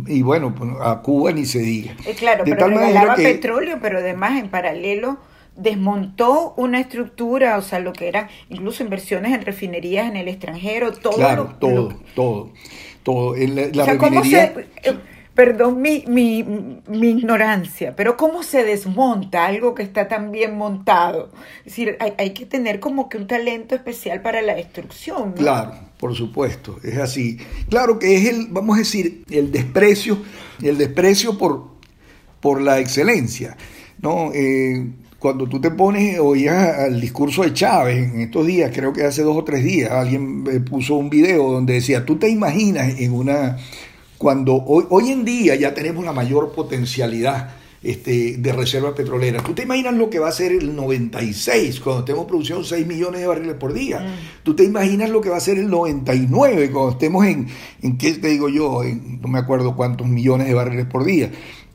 y 0.07 0.23
bueno, 0.23 0.55
pues, 0.55 0.71
a 0.83 1.01
Cuba 1.03 1.33
ni 1.33 1.45
se 1.45 1.59
diga. 1.59 1.95
Eh, 2.07 2.15
claro, 2.19 2.45
pero 2.45 2.69
regalaba 2.69 3.15
petróleo, 3.17 3.79
pero 3.83 3.99
además 3.99 4.39
en 4.41 4.49
paralelo 4.49 5.19
desmontó 5.57 6.55
una 6.57 6.81
estructura, 6.81 7.59
o 7.59 7.63
sea, 7.63 7.79
lo 7.79 7.93
que 7.93 8.09
eran 8.09 8.29
incluso 8.49 8.83
inversiones 8.83 9.35
en 9.35 9.43
refinerías 9.43 10.09
en 10.09 10.17
el 10.17 10.29
extranjero, 10.29 10.93
todo. 10.93 11.17
Claro, 11.17 11.57
todo, 11.61 11.95
todo, 12.15 12.53
todo. 13.03 13.37
En 13.37 13.57
la, 13.77 13.85
refinería... 13.85 14.55
Eh, 14.83 14.99
perdón 15.35 15.81
mi, 15.81 16.05
mi, 16.07 16.43
mi, 16.89 17.11
ignorancia, 17.11 17.95
pero 17.95 18.17
¿cómo 18.17 18.43
se 18.43 18.65
desmonta 18.65 19.47
algo 19.47 19.75
que 19.75 19.83
está 19.83 20.09
tan 20.09 20.33
bien 20.33 20.57
montado? 20.57 21.31
Es 21.59 21.67
decir, 21.67 21.97
hay, 22.01 22.13
hay 22.19 22.31
que 22.31 22.47
tener 22.47 22.81
como 22.81 23.09
que 23.09 23.17
un 23.17 23.27
talento 23.27 23.75
especial 23.75 24.23
para 24.23 24.43
la 24.43 24.55
destrucción. 24.55 25.33
Claro, 25.33 25.73
por 25.99 26.15
supuesto, 26.15 26.79
es 26.83 26.99
así. 26.99 27.39
Claro 27.69 27.99
que 27.99 28.17
es 28.17 28.29
el, 28.29 28.49
vamos 28.51 28.77
a 28.77 28.79
decir, 28.81 29.25
el 29.31 29.53
desprecio, 29.53 30.19
el 30.63 30.77
desprecio 30.77 31.39
por, 31.39 31.69
por 32.41 32.61
la 32.61 32.79
excelencia, 32.79 33.57
¿no? 34.01 34.33
Eh, 34.35 34.91
cuando 35.21 35.47
tú 35.47 35.61
te 35.61 35.71
pones, 35.71 36.19
oías 36.19 36.79
al 36.79 36.99
discurso 36.99 37.43
de 37.43 37.53
Chávez 37.53 38.11
en 38.11 38.23
estos 38.23 38.47
días, 38.47 38.73
creo 38.75 38.91
que 38.95 39.05
hace 39.05 39.23
dos 39.23 39.37
o 39.37 39.45
tres 39.45 39.63
días, 39.63 39.91
alguien 39.91 40.45
eh, 40.51 40.61
puso 40.61 40.95
un 40.97 41.11
video 41.11 41.53
donde 41.53 41.75
decía, 41.75 42.07
tú 42.07 42.17
te 42.17 42.31
imaginas 42.31 42.99
en 42.99 43.13
una 43.13 43.59
cuando 44.21 44.55
hoy, 44.55 44.85
hoy 44.91 45.09
en 45.13 45.25
día 45.25 45.55
ya 45.55 45.73
tenemos 45.73 46.05
la 46.05 46.13
mayor 46.13 46.53
potencialidad 46.53 47.55
este, 47.83 48.37
de 48.37 48.53
reservas 48.53 48.93
petroleras. 48.93 49.43
¿Tú 49.43 49.55
te 49.55 49.63
imaginas 49.63 49.95
lo 49.95 50.11
que 50.11 50.19
va 50.19 50.29
a 50.29 50.33
ser 50.33 50.53
el 50.53 50.77
96 50.77 51.81
cuando 51.81 52.05
tenemos 52.05 52.27
producción 52.27 52.63
6 52.63 52.87
millones 52.87 53.23
de 53.23 53.27
barriles 53.27 53.55
por 53.55 53.73
día? 53.73 54.01
Mm. 54.01 54.43
¿Tú 54.43 54.55
te 54.55 54.65
imaginas 54.65 55.09
lo 55.09 55.23
que 55.23 55.31
va 55.31 55.39
a 55.39 55.41
ser 55.41 55.59
el 55.59 55.71
99 55.71 56.71
cuando 56.71 56.91
estemos 56.91 57.25
en, 57.25 57.49
en 57.81 57.97
qué 57.97 58.13
te 58.13 58.29
digo 58.29 58.51
yo, 58.51 58.83
en, 58.83 59.23
no 59.23 59.29
me 59.29 59.39
acuerdo 59.39 59.75
cuántos 59.75 60.07
millones 60.07 60.49
de 60.49 60.53
barriles 60.53 60.85
por 60.85 61.05
día? 61.05 61.31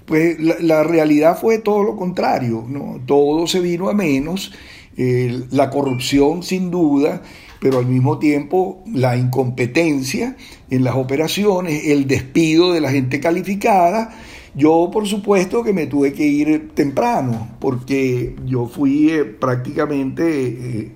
Pues 0.05 0.37
la, 0.39 0.83
realidad 0.83 1.39
fue 1.41 1.57
todo 1.57 1.81
lo 1.81 1.95
contrario, 1.95 2.63
¿no? 2.69 3.01
todo 3.07 3.47
se 3.47 3.59
vino 3.59 3.89
a 3.89 3.95
menos, 3.95 4.53
eh, 4.97 5.45
la 5.49 5.71
corrupción 5.71 6.43
sin 6.43 6.69
duda, 6.69 7.23
pero 7.65 7.79
al 7.79 7.88
mismo 7.88 8.19
tiempo 8.19 8.84
la 8.86 9.17
incompetencia 9.17 10.38
en 10.69 10.84
las 10.84 10.93
operaciones, 10.98 11.86
el 11.86 12.05
despido 12.05 12.74
de 12.74 12.79
la 12.79 12.91
gente 12.91 13.19
calificada. 13.19 14.15
Yo, 14.53 14.91
por 14.93 15.07
supuesto, 15.07 15.63
que 15.63 15.74
me 15.74 15.88
tuve 15.88 16.13
que 16.13 16.27
ir 16.27 16.69
temprano, 16.75 17.57
porque 17.60 18.36
yo 18.45 18.67
fui 18.67 19.10
eh, 19.10 19.25
prácticamente 19.25 20.25
eh, 20.48 20.91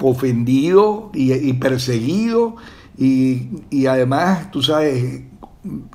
ofendido 0.00 1.10
y, 1.12 1.52
perseguido, 1.54 2.54
y, 2.96 3.86
además, 3.86 4.52
tú 4.52 4.62
sabes, 4.62 5.22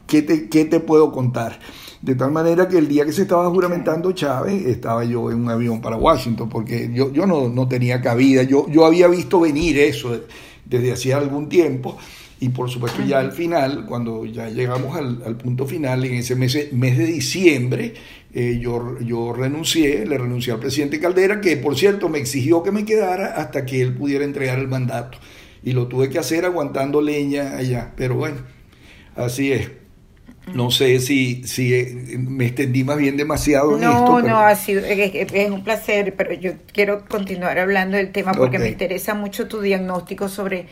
¿qué 0.08 0.22
te, 0.22 0.50
¿qué 0.50 0.66
te 0.66 0.82
puedo 0.82 1.14
contar? 1.14 1.58
De 2.06 2.14
tal 2.14 2.32
manera 2.32 2.68
que 2.68 2.78
el 2.78 2.88
día 2.88 3.04
que 3.04 3.12
se 3.12 3.24
estaba 3.24 3.50
juramentando 3.50 4.12
Chávez, 4.12 4.64
estaba 4.68 5.04
yo 5.04 5.32
en 5.32 5.40
un 5.40 5.50
avión 5.50 5.82
para 5.82 5.96
Washington, 5.96 6.48
porque 6.48 6.92
yo, 6.94 7.12
yo 7.12 7.26
no, 7.26 7.50
no 7.50 7.68
tenía 7.68 8.00
cabida. 8.00 8.44
Yo, 8.44 8.68
yo 8.70 8.86
había 8.86 9.08
visto 9.08 9.40
venir 9.40 9.80
eso 9.80 10.22
desde 10.66 10.94
hacía 10.94 11.18
algún 11.18 11.50
tiempo 11.50 11.98
y 12.40 12.50
por 12.50 12.70
supuesto 12.70 13.02
ya 13.04 13.22
al 13.22 13.32
final, 13.32 13.88
cuando 13.88 14.24
ya 14.24 14.50
llegamos 14.50 14.96
al, 14.96 15.36
punto 15.38 15.66
final, 15.66 16.06
en 16.06 16.14
ese 16.14 16.36
mes, 16.36 16.72
mes 16.74 16.96
de 16.96 17.08
diciembre, 17.08 17.96
eh, 18.36 18.60
yo, 18.62 19.00
yo 19.00 19.34
renuncié, 19.34 20.06
le 20.06 20.20
renuncié 20.20 20.54
al 20.54 20.60
presidente 20.60 21.00
Caldera, 21.00 21.42
que 21.42 21.58
por 21.58 21.76
cierto 21.76 22.08
me 22.08 22.20
exigió 22.20 22.62
que 22.62 22.72
me 22.72 22.86
quedara 22.86 23.34
hasta 23.38 23.66
que 23.66 23.82
él 23.82 23.96
pudiera 23.96 24.26
entregar 24.26 24.60
el 24.60 24.68
mandato. 24.68 25.18
Y 25.64 25.72
lo 25.72 25.88
tuve 25.88 26.08
que 26.10 26.20
hacer 26.20 26.46
aguantando 26.46 27.02
leña 27.02 27.58
allá. 27.58 27.94
Pero 27.98 28.16
bueno, 28.16 28.38
así 29.16 29.52
es. 29.52 29.85
No 30.54 30.72
sé 30.72 31.00
si, 31.00 31.44
si 31.46 31.74
eh, 31.74 32.18
me 32.20 32.46
extendí 32.46 32.84
más 32.84 32.98
bien 32.98 33.18
demasiado 33.18 33.78
en 33.78 33.84
esto. 33.84 33.94
No, 33.94 34.22
no, 34.22 34.40
ha 34.40 34.56
sido, 34.56 34.84
es, 34.86 35.52
un 35.52 35.64
placer, 35.64 36.14
pero 36.16 36.34
yo 36.34 36.54
quiero 36.72 37.06
continuar 37.06 37.58
hablando 37.58 37.98
del 37.98 38.12
tema 38.12 38.34
porque 38.34 38.60
me 38.60 38.70
interesa 38.70 39.16
mucho 39.16 39.48
tu 39.48 39.62
diagnóstico 39.62 40.30
sobre 40.30 40.68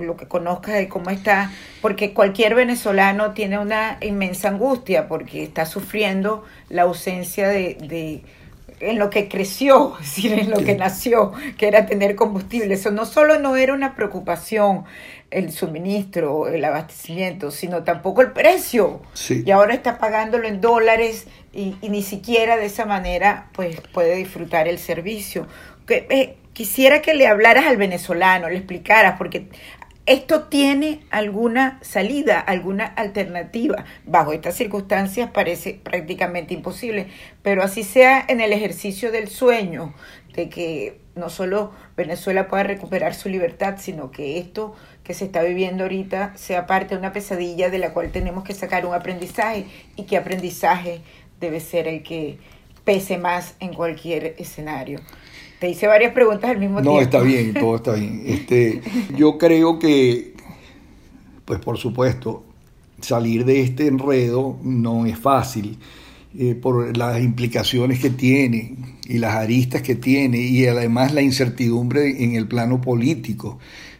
lo 0.00 0.16
que 0.16 0.26
conozcas 0.26 0.74
de 0.76 0.88
cómo 0.88 1.10
está, 1.10 1.52
porque 1.82 2.14
cualquier 2.14 2.54
venezolano 2.54 3.32
tiene 3.32 3.58
una 3.58 3.98
inmensa 4.00 4.48
angustia 4.48 5.06
porque 5.06 5.42
está 5.42 5.66
sufriendo 5.66 6.44
la 6.70 6.82
ausencia 6.82 7.48
de, 7.48 7.76
de 7.80 8.22
en 8.80 8.98
lo 8.98 9.10
que 9.10 9.28
creció, 9.28 9.96
es 10.00 10.06
decir, 10.06 10.32
en 10.32 10.50
lo 10.50 10.58
que 10.58 10.74
nació, 10.74 11.32
que 11.56 11.68
era 11.68 11.86
tener 11.86 12.16
combustible. 12.16 12.74
Eso 12.74 12.90
no 12.90 13.06
solo 13.06 13.38
no 13.38 13.56
era 13.56 13.72
una 13.74 13.94
preocupación 13.94 14.84
el 15.30 15.52
suministro, 15.52 16.48
el 16.48 16.64
abastecimiento, 16.64 17.50
sino 17.50 17.84
tampoco 17.84 18.20
el 18.20 18.32
precio. 18.32 19.00
Y 19.28 19.50
ahora 19.52 19.74
está 19.74 19.98
pagándolo 19.98 20.48
en 20.48 20.60
dólares 20.60 21.26
y, 21.52 21.76
ni 21.82 22.02
siquiera 22.02 22.56
de 22.56 22.66
esa 22.66 22.84
manera 22.84 23.48
pues 23.52 23.80
puede 23.92 24.16
disfrutar 24.16 24.66
el 24.66 24.78
servicio. 24.78 25.46
Que, 25.86 26.06
eh, 26.10 26.36
quisiera 26.52 27.00
que 27.00 27.14
le 27.14 27.26
hablaras 27.26 27.66
al 27.66 27.76
venezolano, 27.76 28.48
le 28.48 28.56
explicaras, 28.56 29.16
porque 29.18 29.46
esto 30.10 30.48
tiene 30.48 31.02
alguna 31.10 31.78
salida, 31.82 32.40
alguna 32.40 32.84
alternativa. 32.84 33.84
Bajo 34.04 34.32
estas 34.32 34.56
circunstancias 34.56 35.30
parece 35.30 35.74
prácticamente 35.74 36.52
imposible, 36.52 37.06
pero 37.42 37.62
así 37.62 37.84
sea 37.84 38.24
en 38.26 38.40
el 38.40 38.52
ejercicio 38.52 39.12
del 39.12 39.28
sueño, 39.28 39.94
de 40.34 40.48
que 40.48 41.00
no 41.14 41.28
solo 41.28 41.70
Venezuela 41.96 42.48
pueda 42.48 42.64
recuperar 42.64 43.14
su 43.14 43.28
libertad, 43.28 43.76
sino 43.78 44.10
que 44.10 44.38
esto 44.38 44.74
que 45.04 45.14
se 45.14 45.26
está 45.26 45.42
viviendo 45.44 45.84
ahorita 45.84 46.36
sea 46.36 46.66
parte 46.66 46.96
de 46.96 46.98
una 46.98 47.12
pesadilla 47.12 47.70
de 47.70 47.78
la 47.78 47.92
cual 47.92 48.10
tenemos 48.10 48.42
que 48.42 48.52
sacar 48.52 48.86
un 48.86 48.94
aprendizaje 48.94 49.66
y 49.94 50.06
que 50.06 50.16
aprendizaje 50.16 51.02
debe 51.38 51.60
ser 51.60 51.86
el 51.86 52.02
que 52.02 52.40
pese 52.82 53.16
más 53.16 53.54
en 53.60 53.74
cualquier 53.74 54.34
escenario. 54.38 54.98
Te 55.60 55.68
hice 55.68 55.86
varias 55.86 56.12
preguntas 56.12 56.50
al 56.50 56.58
mismo 56.58 56.80
tiempo. 56.80 56.96
No, 56.96 57.00
está 57.00 57.20
bien, 57.20 57.54
todo 57.54 57.76
está 57.76 57.92
bien. 57.92 58.22
Este, 58.26 58.80
yo 59.16 59.38
creo 59.38 59.78
que, 59.78 60.34
pues 61.44 61.60
por 61.60 61.78
supuesto, 61.78 62.42
salir 63.00 63.44
de 63.44 63.60
este 63.60 63.86
enredo 63.86 64.58
no 64.62 65.06
es 65.06 65.18
fácil. 65.18 65.78
Eh, 66.38 66.54
por 66.54 66.96
las 66.96 67.20
implicaciones 67.20 67.98
que 67.98 68.08
tiene 68.08 68.76
y 69.04 69.18
las 69.18 69.34
aristas 69.34 69.82
que 69.82 69.96
tiene 69.96 70.38
y 70.38 70.64
además 70.64 71.12
la 71.12 71.22
incertidumbre 71.22 72.22
en 72.22 72.36
el 72.36 72.46
plano 72.46 72.80
político. 72.80 73.58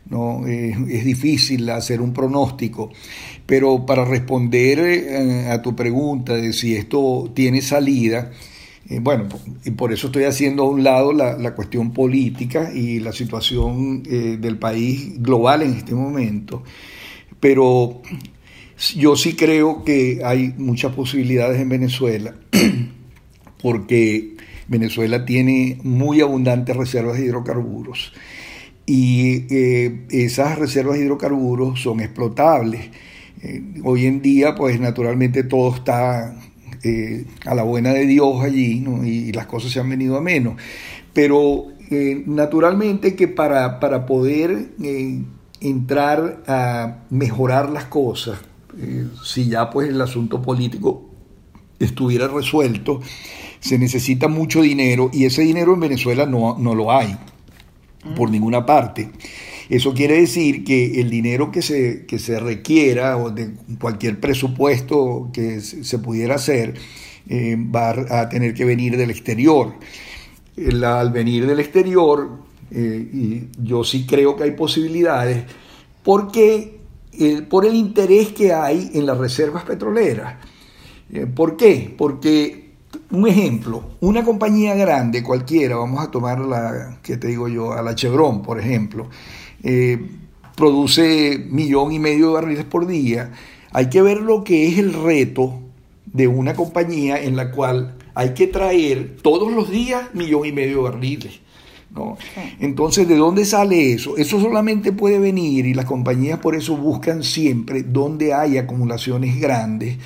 ¿no? 0.08 0.46
Eh, 0.46 0.76
es 0.90 1.04
difícil 1.04 1.68
hacer 1.70 2.00
un 2.00 2.12
pronóstico, 2.12 2.90
pero 3.46 3.84
para 3.84 4.04
responder 4.04 4.78
eh, 4.78 5.48
a 5.50 5.60
tu 5.60 5.74
pregunta 5.74 6.34
de 6.34 6.52
si 6.52 6.76
esto 6.76 7.32
tiene 7.34 7.62
salida, 7.62 8.30
bueno, 9.00 9.28
y 9.64 9.70
por 9.70 9.92
eso 9.92 10.08
estoy 10.08 10.24
haciendo 10.24 10.64
a 10.64 10.70
un 10.70 10.82
lado 10.82 11.12
la, 11.12 11.54
cuestión 11.54 11.92
política 11.92 12.72
y 12.74 12.98
la 12.98 13.12
situación 13.12 14.02
del 14.02 14.58
país 14.58 15.22
global 15.22 15.62
en 15.62 15.74
este 15.74 15.94
momento, 15.94 16.64
pero 17.38 18.02
yo 18.96 19.14
sí 19.14 19.34
creo 19.34 19.84
que 19.84 20.22
hay 20.24 20.54
muchas 20.56 20.92
posibilidades 20.92 21.60
en 21.60 21.68
Venezuela 21.68 22.34
porque 23.62 24.36
Venezuela 24.68 25.24
tiene 25.24 25.78
muy 25.82 26.20
abundantes 26.20 26.76
reservas 26.76 27.18
de 27.18 27.26
hidrocarburos 27.26 28.12
y 28.86 29.46
eh, 29.54 30.06
esas 30.10 30.58
reservas 30.58 30.98
de 30.98 31.04
hidrocarburos 31.04 31.80
son 31.80 32.00
explotables. 32.00 32.90
Eh, 33.42 33.62
hoy 33.84 34.06
en 34.06 34.20
día, 34.20 34.54
pues 34.54 34.80
naturalmente 34.80 35.44
todo 35.44 35.74
está 35.74 36.34
eh, 36.82 37.26
a 37.44 37.54
la 37.54 37.62
buena 37.62 37.92
de 37.92 38.06
Dios 38.06 38.42
allí 38.42 38.84
y, 39.04 39.32
las 39.32 39.46
cosas 39.46 39.72
se 39.72 39.80
han 39.80 39.88
venido 39.88 40.16
a 40.16 40.20
menos. 40.20 40.54
Pero 41.12 41.66
naturalmente 42.26 43.16
que 43.16 43.26
para, 43.26 43.80
para 43.80 44.06
poder 44.06 44.68
entrar 45.60 46.42
a 46.46 47.04
mejorar 47.10 47.70
las 47.70 47.84
cosas, 47.86 48.38
eh, 48.78 49.06
si 49.24 49.48
ya 49.48 49.68
pues 49.70 49.88
el 49.88 50.00
asunto 50.00 50.40
político 50.40 51.10
estuviera 51.78 52.28
resuelto, 52.28 53.00
se 53.58 53.78
necesita 53.78 54.28
mucho 54.28 54.62
dinero 54.62 55.10
y 55.12 55.24
ese 55.24 55.42
dinero 55.42 55.74
en 55.74 55.80
Venezuela 55.80 56.26
no, 56.26 56.56
no 56.58 56.74
lo 56.74 56.92
hay 56.92 57.16
por 58.16 58.30
ninguna 58.30 58.64
parte. 58.64 59.10
Eso 59.70 59.94
quiere 59.94 60.20
decir 60.20 60.64
que 60.64 61.00
el 61.00 61.08
dinero 61.08 61.50
que 61.50 61.62
se, 61.62 62.04
que 62.04 62.18
se 62.18 62.38
requiera 62.40 63.16
o 63.16 63.30
de 63.30 63.52
cualquier 63.80 64.20
presupuesto 64.20 65.30
que 65.32 65.60
se 65.60 65.98
pudiera 65.98 66.34
hacer 66.34 66.74
eh, 67.28 67.56
va 67.56 67.90
a 67.90 68.28
tener 68.28 68.52
que 68.52 68.64
venir 68.64 68.96
del 68.96 69.10
exterior. 69.10 69.74
al 70.84 71.12
venir 71.12 71.46
del 71.46 71.60
exterior, 71.60 72.30
eh, 72.70 73.08
y 73.12 73.48
yo 73.62 73.84
sí 73.84 74.04
creo 74.06 74.36
que 74.36 74.44
hay 74.44 74.50
posibilidades, 74.50 75.44
porque 76.02 76.80
por 77.48 77.66
el 77.66 77.74
interés 77.74 78.28
que 78.32 78.52
hay 78.52 78.90
en 78.94 79.06
las 79.06 79.18
reservas 79.18 79.64
petroleras. 79.64 80.34
Eh, 81.12 81.26
¿Por 81.26 81.56
qué? 81.56 81.92
Porque, 81.96 82.72
un 83.10 83.26
ejemplo, 83.26 83.82
una 84.00 84.24
compañía 84.24 84.74
grande, 84.74 85.22
cualquiera, 85.22 85.76
vamos 85.76 86.04
a 86.04 86.10
tomar 86.10 86.40
la, 86.40 86.98
que 87.02 87.16
te 87.16 87.28
digo 87.28 87.48
yo, 87.48 87.72
a 87.72 87.82
la 87.82 87.94
Chevron, 87.94 88.42
por 88.42 88.60
ejemplo, 88.60 89.08
eh, 89.62 89.98
produce 90.56 91.38
millón 91.50 91.92
y 91.92 91.98
medio 91.98 92.28
de 92.28 92.32
barriles 92.34 92.64
por 92.64 92.86
día. 92.86 93.32
Hay 93.72 93.88
que 93.88 94.02
ver 94.02 94.20
lo 94.20 94.44
que 94.44 94.68
es 94.68 94.78
el 94.78 94.92
reto 94.92 95.60
de 96.06 96.28
una 96.28 96.54
compañía 96.54 97.22
en 97.22 97.36
la 97.36 97.50
cual 97.50 97.96
hay 98.14 98.34
que 98.34 98.46
traer 98.46 99.16
todos 99.22 99.52
los 99.52 99.70
días 99.70 100.14
millón 100.14 100.46
y 100.46 100.52
medio 100.52 100.76
de 100.76 100.90
barriles. 100.90 101.40
¿no? 101.94 102.16
Entonces, 102.60 103.08
¿de 103.08 103.16
dónde 103.16 103.44
sale 103.44 103.92
eso? 103.92 104.16
Eso 104.16 104.40
solamente 104.40 104.92
puede 104.92 105.18
venir 105.18 105.66
y 105.66 105.74
las 105.74 105.86
compañías 105.86 106.38
por 106.38 106.54
eso 106.54 106.76
buscan 106.76 107.22
siempre 107.22 107.82
donde 107.82 108.32
hay 108.32 108.58
acumulaciones 108.58 109.40
grandes, 109.40 109.96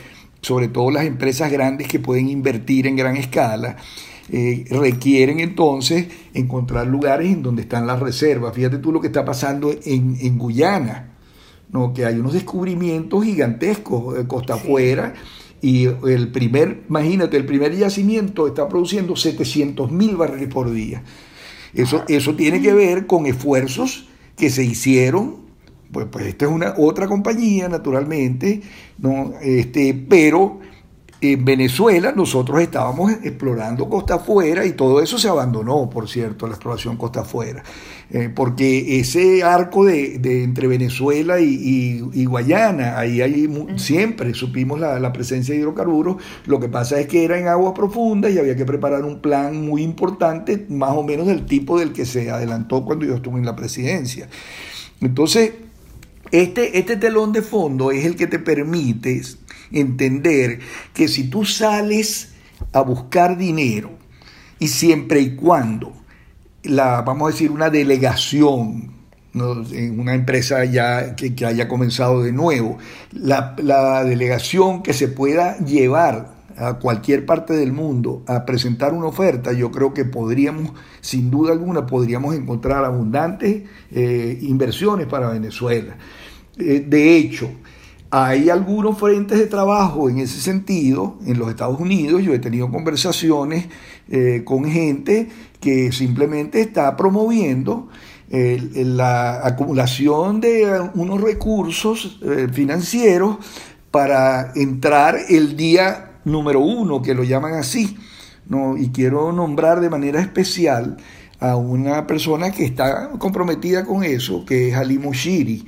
sobre 0.40 0.68
todo 0.68 0.90
las 0.90 1.04
empresas 1.04 1.50
grandes 1.50 1.88
que 1.88 1.98
pueden 1.98 2.28
invertir 2.28 2.86
en 2.86 2.96
gran 2.96 3.16
escala. 3.16 3.76
Eh, 4.30 4.64
requieren 4.70 5.40
entonces 5.40 6.06
encontrar 6.32 6.86
lugares 6.86 7.30
en 7.30 7.42
donde 7.42 7.62
están 7.62 7.86
las 7.86 8.00
reservas. 8.00 8.54
Fíjate 8.54 8.78
tú 8.78 8.90
lo 8.90 9.00
que 9.00 9.08
está 9.08 9.24
pasando 9.24 9.74
en, 9.84 10.38
Guyana, 10.38 11.14
¿no? 11.70 11.92
que 11.92 12.06
hay 12.06 12.14
unos 12.16 12.32
descubrimientos 12.32 13.24
gigantescos 13.24 14.16
de 14.16 14.26
costa 14.26 14.54
afuera 14.54 15.14
y 15.60 15.86
el 15.86 16.30
primer, 16.32 16.84
imagínate, 16.88 17.36
el 17.36 17.46
primer 17.46 17.76
yacimiento 17.76 18.46
está 18.46 18.68
produciendo 18.68 19.14
700 19.16 19.90
mil 19.90 20.16
barriles 20.16 20.48
por 20.48 20.70
día. 20.70 21.02
Eso, 21.74 22.04
eso 22.08 22.34
tiene 22.34 22.62
que 22.62 22.72
ver 22.72 23.06
con 23.06 23.26
esfuerzos 23.26 24.08
que 24.36 24.50
se 24.50 24.64
hicieron, 24.64 25.36
pues, 25.90 26.06
pues 26.10 26.26
esta 26.26 26.46
es 26.46 26.50
una 26.50 26.74
otra 26.76 27.06
compañía, 27.06 27.68
naturalmente, 27.68 28.62
¿no? 28.98 29.32
este, 29.42 29.94
pero 29.94 30.60
en 31.32 31.44
Venezuela 31.44 32.12
nosotros 32.14 32.60
estábamos 32.60 33.12
explorando 33.22 33.88
costa 33.88 34.16
afuera 34.16 34.64
y 34.64 34.72
todo 34.72 35.00
eso 35.00 35.18
se 35.18 35.28
abandonó, 35.28 35.88
por 35.90 36.08
cierto, 36.08 36.46
la 36.46 36.54
exploración 36.54 36.96
costa 36.96 37.20
afuera, 37.20 37.62
eh, 38.10 38.30
porque 38.34 39.00
ese 39.00 39.42
arco 39.42 39.84
de, 39.84 40.20
entre 40.44 40.66
Venezuela 40.66 41.40
y, 41.40 42.24
Guayana, 42.24 42.98
ahí, 42.98 43.20
ahí 43.20 43.48
siempre 43.76 44.34
supimos 44.34 44.78
la, 44.78 45.12
presencia 45.12 45.54
de 45.54 45.60
hidrocarburos, 45.60 46.16
lo 46.46 46.60
que 46.60 46.68
pasa 46.68 47.00
es 47.00 47.06
que 47.06 47.24
era 47.24 47.38
en 47.38 47.48
aguas 47.48 47.72
profundas 47.74 48.32
y 48.32 48.38
había 48.38 48.56
que 48.56 48.64
preparar 48.64 49.04
un 49.04 49.20
plan 49.20 49.64
muy 49.64 49.82
importante, 49.82 50.66
más 50.68 50.90
o 50.90 51.02
menos 51.02 51.26
del 51.26 51.46
tipo 51.46 51.78
del 51.78 51.92
que 51.92 52.04
se 52.04 52.30
adelantó 52.30 52.84
cuando 52.84 53.06
yo 53.06 53.14
estuve 53.14 53.38
en 53.38 53.46
la 53.46 53.56
presidencia. 53.56 54.28
Entonces, 55.00 55.52
este, 56.30 56.78
este 56.78 56.96
telón 56.96 57.32
de 57.32 57.42
fondo 57.42 57.92
es 57.92 58.04
el 58.04 58.16
que 58.16 58.26
te 58.26 58.38
permite 58.38 59.22
entender 59.74 60.60
que 60.92 61.08
si 61.08 61.24
tú 61.24 61.44
sales 61.44 62.32
a 62.72 62.80
buscar 62.80 63.36
dinero 63.36 63.90
y 64.58 64.68
siempre 64.68 65.20
y 65.20 65.34
cuando 65.34 65.92
la, 66.62 67.02
vamos 67.02 67.28
a 67.28 67.32
decir, 67.32 67.50
una 67.50 67.70
delegación 67.70 68.94
en 69.34 69.98
una 69.98 70.14
empresa 70.14 70.64
ya 70.64 71.16
que, 71.16 71.34
haya 71.44 71.66
comenzado 71.66 72.22
de 72.22 72.32
nuevo, 72.32 72.78
la, 73.12 73.56
la, 73.58 74.04
delegación 74.04 74.82
que 74.82 74.92
se 74.92 75.08
pueda 75.08 75.58
llevar 75.58 76.34
a 76.56 76.74
cualquier 76.74 77.26
parte 77.26 77.52
del 77.54 77.72
mundo 77.72 78.22
a 78.26 78.44
presentar 78.44 78.92
una 78.92 79.06
oferta, 79.06 79.52
yo 79.52 79.70
creo 79.70 79.92
que 79.92 80.04
podríamos, 80.04 80.72
sin 81.00 81.30
duda 81.30 81.52
alguna, 81.52 81.86
podríamos 81.86 82.34
encontrar 82.34 82.84
abundantes 82.84 83.64
eh, 83.90 84.38
inversiones 84.42 85.06
para 85.06 85.30
Venezuela. 85.30 85.96
Eh, 86.56 86.84
de 86.86 87.16
hecho, 87.16 87.50
hay 88.10 88.50
algunos 88.50 88.98
frentes 88.98 89.38
de 89.38 89.46
trabajo 89.46 90.08
en 90.08 90.18
ese 90.18 90.40
sentido 90.40 91.18
en 91.26 91.38
los 91.38 91.48
Estados 91.50 91.80
Unidos. 91.80 92.22
Yo 92.22 92.32
he 92.32 92.38
tenido 92.38 92.70
conversaciones 92.70 93.66
eh, 94.08 94.42
con 94.44 94.64
gente 94.64 95.28
que 95.60 95.90
simplemente 95.92 96.60
está 96.60 96.96
promoviendo 96.96 97.88
la 98.30 99.46
acumulación 99.46 100.40
de 100.40 100.90
unos 100.94 101.20
recursos 101.20 102.18
financieros 102.52 103.36
para 103.92 104.50
entrar 104.56 105.16
el 105.28 105.56
día 105.56 106.14
número 106.24 106.58
uno, 106.58 107.00
que 107.00 107.14
lo 107.14 107.22
llaman 107.22 107.54
así. 107.54 107.96
¿no? 108.48 108.76
Y 108.76 108.90
quiero 108.90 109.32
nombrar 109.32 109.80
de 109.80 109.90
manera 109.90 110.20
especial 110.20 110.96
a 111.40 111.56
una 111.56 112.06
persona 112.06 112.50
que 112.50 112.64
está 112.64 113.10
comprometida 113.18 113.84
con 113.84 114.04
eso, 114.04 114.44
que 114.44 114.70
es 114.70 114.74
Ali 114.74 114.98
Moshiri. 114.98 115.64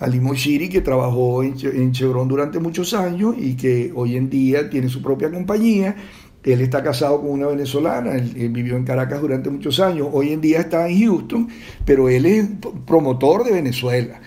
Ali 0.00 0.20
Moshiri, 0.20 0.68
que 0.68 0.80
trabajó 0.80 1.42
en, 1.42 1.92
Chevron 1.92 2.28
durante 2.28 2.58
muchos 2.58 2.94
años 2.94 3.34
y 3.38 3.54
que 3.54 3.92
hoy 3.94 4.16
en 4.16 4.30
día 4.30 4.70
tiene 4.70 4.88
su 4.88 5.02
propia 5.02 5.30
compañía. 5.30 5.96
Él 6.44 6.60
está 6.60 6.82
casado 6.82 7.20
con 7.20 7.30
una 7.30 7.48
venezolana, 7.48 8.14
él, 8.14 8.48
vivió 8.50 8.76
en 8.76 8.84
Caracas 8.84 9.20
durante 9.20 9.50
muchos 9.50 9.80
años, 9.80 10.08
hoy 10.12 10.32
en 10.32 10.40
día 10.40 10.60
está 10.60 10.88
en 10.88 11.00
Houston, 11.00 11.48
pero 11.84 12.08
él 12.08 12.24
es 12.26 12.46
promotor 12.86 13.44
de 13.44 13.52
Venezuela. 13.52 14.20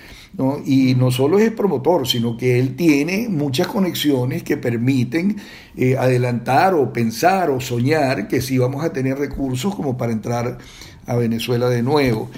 Y 0.65 0.95
no 0.95 1.11
solo 1.11 1.39
es 1.39 1.51
promotor, 1.51 2.07
sino 2.07 2.37
que 2.37 2.57
él 2.57 2.75
tiene 2.75 3.27
muchas 3.29 3.67
conexiones 3.67 4.43
que 4.43 4.57
permiten 4.57 5.35
eh, 5.75 5.97
adelantar 5.97 6.73
o 6.73 6.93
pensar 6.93 7.49
o 7.49 7.59
soñar 7.59 8.27
que 8.27 8.41
sí 8.41 8.57
vamos 8.57 8.83
a 8.83 8.93
tener 8.93 9.17
recursos 9.17 9.75
como 9.75 9.97
para 9.97 10.13
entrar 10.13 10.57
a 11.05 11.15
Venezuela 11.15 11.69
de 11.69 11.83
nuevo. 11.83 12.29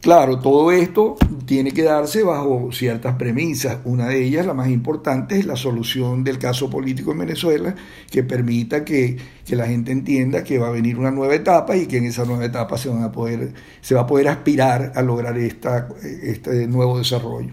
Claro, 0.00 0.38
todo 0.38 0.70
esto 0.70 1.16
tiene 1.46 1.72
que 1.72 1.82
darse 1.82 2.22
bajo 2.22 2.70
ciertas 2.70 3.16
premisas. 3.16 3.78
Una 3.84 4.06
de 4.06 4.22
ellas, 4.22 4.46
la 4.46 4.54
más 4.54 4.68
importante, 4.68 5.38
es 5.38 5.46
la 5.46 5.56
solución 5.56 6.22
del 6.22 6.38
caso 6.38 6.70
político 6.70 7.12
en 7.12 7.18
Venezuela, 7.18 7.74
que 8.10 8.22
permita 8.22 8.84
que, 8.84 9.16
la 9.48 9.66
gente 9.66 9.92
entienda 9.92 10.44
que 10.44 10.58
va 10.58 10.68
a 10.68 10.70
venir 10.70 10.98
una 10.98 11.10
nueva 11.10 11.34
etapa 11.34 11.76
y 11.76 11.86
que 11.86 11.96
en 11.96 12.04
esa 12.04 12.24
nueva 12.24 12.44
etapa 12.44 12.78
se, 12.78 12.88
van 12.88 13.02
a 13.02 13.10
poder, 13.10 13.52
se 13.80 13.94
va 13.94 14.02
a 14.02 14.06
poder 14.06 14.28
aspirar 14.28 14.92
a 14.94 15.02
lograr 15.02 15.38
esta, 15.38 15.88
este 16.02 16.66
nuevo 16.68 16.98
desarrollo. 16.98 17.52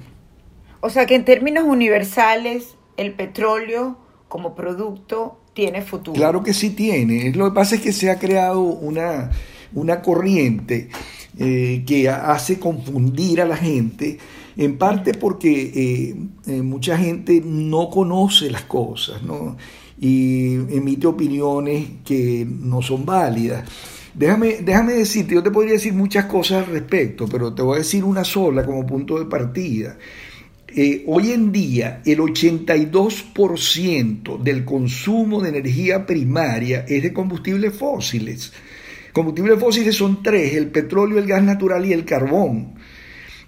O 0.82 0.90
sea 0.90 1.06
que 1.06 1.16
en 1.16 1.26
términos 1.26 1.64
universales, 1.66 2.76
el 2.98 3.14
petróleo 3.14 3.98
como 4.28 4.54
producto 4.54 5.40
tiene 5.54 5.82
futuro. 5.82 6.16
Claro 6.16 6.44
que 6.44 6.54
sí 6.54 6.72
tiene. 6.72 7.32
Lo 7.34 7.50
que 7.50 7.56
pasa 7.56 7.76
es 7.76 7.82
que 7.82 7.94
se 7.94 8.12
ha 8.12 8.20
creado 8.20 8.62
una, 8.62 9.32
una 9.74 10.02
corriente 10.02 10.90
eh, 11.36 11.84
que 11.88 12.10
hace 12.10 12.60
confundir 12.60 13.42
a 13.42 13.46
la 13.46 13.58
gente, 13.58 14.20
en 14.56 14.78
parte 14.78 15.16
porque 15.16 15.72
eh, 15.74 16.16
eh, 16.46 16.62
mucha 16.62 16.96
gente 16.96 17.42
no 17.44 17.90
conoce 17.90 18.52
las 18.52 18.66
cosas 18.66 19.20
y 20.00 20.54
emite 20.54 21.08
opiniones 21.08 21.88
que 22.06 22.46
no 22.48 22.84
son 22.84 23.04
válidas. 23.04 23.68
Déjame, 24.14 24.58
déjame 24.62 24.94
decirte, 24.94 25.34
yo 25.34 25.42
te 25.42 25.50
podría 25.50 25.74
decir 25.74 25.94
muchas 25.94 26.26
cosas 26.26 26.68
al 26.68 26.72
respecto, 26.72 27.28
pero 27.28 27.52
te 27.52 27.64
voy 27.64 27.78
a 27.78 27.80
decir 27.80 28.04
una 28.04 28.24
sola 28.24 28.64
como 28.64 28.86
punto 28.86 29.18
de 29.18 29.26
partida. 29.26 29.98
hoy 31.08 31.32
en 31.32 31.52
día 31.52 32.04
el 32.06 32.20
82% 32.20 34.40
del 34.40 34.64
consumo 34.64 35.42
de 35.42 35.50
energía 35.50 36.06
primaria 36.06 36.86
es 36.88 37.02
de 37.02 37.12
combustibles 37.12 37.74
fósiles. 37.74 38.54
Combustibles 39.14 39.60
fósiles 39.60 39.96
son 39.96 40.24
tres, 40.24 40.54
el 40.56 40.68
petróleo, 40.72 41.20
el 41.20 41.28
gas 41.28 41.44
natural 41.44 41.86
y 41.86 41.94
el 41.94 42.04
carbón. 42.04 42.74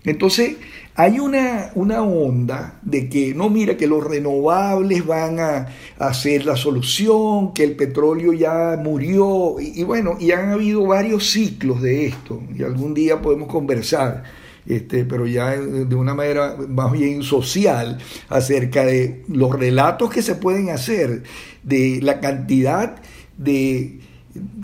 Entonces, 0.04 0.58
hay 0.94 1.20
una, 1.20 1.72
una 1.74 2.04
onda 2.04 2.80
de 2.84 3.10
que, 3.10 3.34
no, 3.34 3.50
mira, 3.50 3.76
que 3.76 3.88
los 3.88 4.04
renovables 4.04 5.06
van 5.06 5.40
a, 5.40 6.14
ser 6.14 6.46
la 6.46 6.56
solución, 6.56 7.54
que 7.54 7.64
el 7.64 7.76
petróleo 7.76 8.32
ya 8.32 8.80
murió, 8.82 9.56
y, 9.60 9.84
bueno, 9.84 10.18
y 10.20 10.32
han 10.32 10.52
habido 10.52 10.86
varios 10.86 11.32
ciclos 11.32 11.82
de 11.82 12.06
esto, 12.06 12.44
y 12.56 12.64
algún 12.64 12.94
día 12.94 13.22
podemos 13.22 13.50
conversar, 13.50 14.24
este, 14.68 15.04
pero 15.04 15.26
ya 15.26 15.58
de 15.58 15.96
una 15.96 16.14
manera 16.14 16.56
más 16.70 16.92
bien 16.92 17.24
social, 17.24 17.98
acerca 18.30 18.86
de 18.86 19.24
los 19.28 19.52
relatos 19.60 20.12
que 20.12 20.22
se 20.22 20.36
pueden 20.36 20.70
hacer, 20.70 21.24
de 21.64 22.00
la 22.04 22.20
cantidad 22.20 23.02
de, 23.38 24.00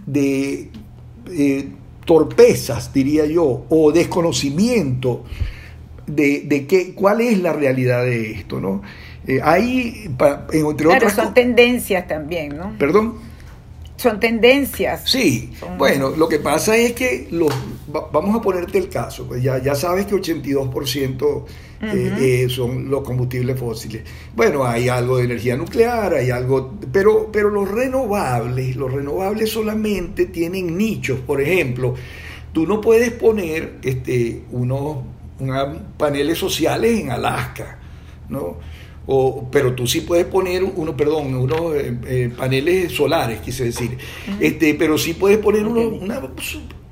de 0.05 0.69
eh, 1.29 1.69
torpezas, 2.05 2.93
diría 2.93 3.25
yo, 3.25 3.65
o 3.69 3.91
desconocimiento 3.91 5.23
de, 6.07 6.41
de 6.41 6.67
qué, 6.67 6.93
cuál 6.93 7.21
es 7.21 7.39
la 7.39 7.53
realidad 7.53 8.03
de 8.03 8.31
esto, 8.31 8.60
¿no? 8.60 8.81
Eh, 9.27 9.39
ahí, 9.43 10.10
entre 10.51 10.88
otras 10.88 11.13
son 11.13 11.34
tendencias 11.34 12.07
también, 12.07 12.57
¿no? 12.57 12.75
Perdón. 12.77 13.30
Son 14.01 14.19
tendencias. 14.19 15.03
Sí, 15.05 15.51
bueno, 15.77 16.09
lo 16.09 16.27
que 16.27 16.39
pasa 16.39 16.75
es 16.75 16.93
que 16.93 17.27
los, 17.29 17.53
vamos 18.11 18.35
a 18.35 18.41
ponerte 18.41 18.79
el 18.79 18.89
caso, 18.89 19.27
pues 19.27 19.43
ya, 19.43 19.61
ya 19.61 19.75
sabes 19.75 20.07
que 20.07 20.15
82% 20.15 21.43
eh, 21.83 22.13
eh, 22.19 22.49
son 22.49 22.89
los 22.89 23.03
combustibles 23.03 23.59
fósiles. 23.59 24.01
Bueno, 24.35 24.65
hay 24.65 24.89
algo 24.89 25.17
de 25.17 25.25
energía 25.25 25.55
nuclear, 25.55 26.15
hay 26.15 26.31
algo, 26.31 26.73
pero, 26.91 27.31
pero 27.31 27.51
los 27.51 27.69
renovables, 27.69 28.75
los 28.75 28.91
renovables 28.91 29.51
solamente 29.51 30.25
tienen 30.25 30.75
nichos, 30.75 31.19
por 31.19 31.39
ejemplo, 31.39 31.93
tú 32.53 32.65
no 32.65 32.81
puedes 32.81 33.11
poner 33.11 33.75
este, 33.83 34.45
unos, 34.49 34.97
paneles 35.99 36.39
sociales 36.39 36.99
en 36.99 37.11
Alaska, 37.11 37.77
¿no? 38.29 38.57
Pero 39.51 39.73
tú 39.73 39.87
sí 39.87 40.01
puedes 40.01 40.25
poner 40.25 40.63
uno, 40.63 40.95
perdón, 40.95 41.33
unos 41.33 41.75
eh, 41.75 41.97
eh, 42.05 42.31
paneles 42.35 42.91
solares, 42.91 43.39
quise 43.39 43.65
decir, 43.65 43.97
este, 44.39 44.75
pero 44.75 44.97
sí 44.97 45.13
puedes 45.13 45.39
poner 45.39 45.65
unos 45.65 45.93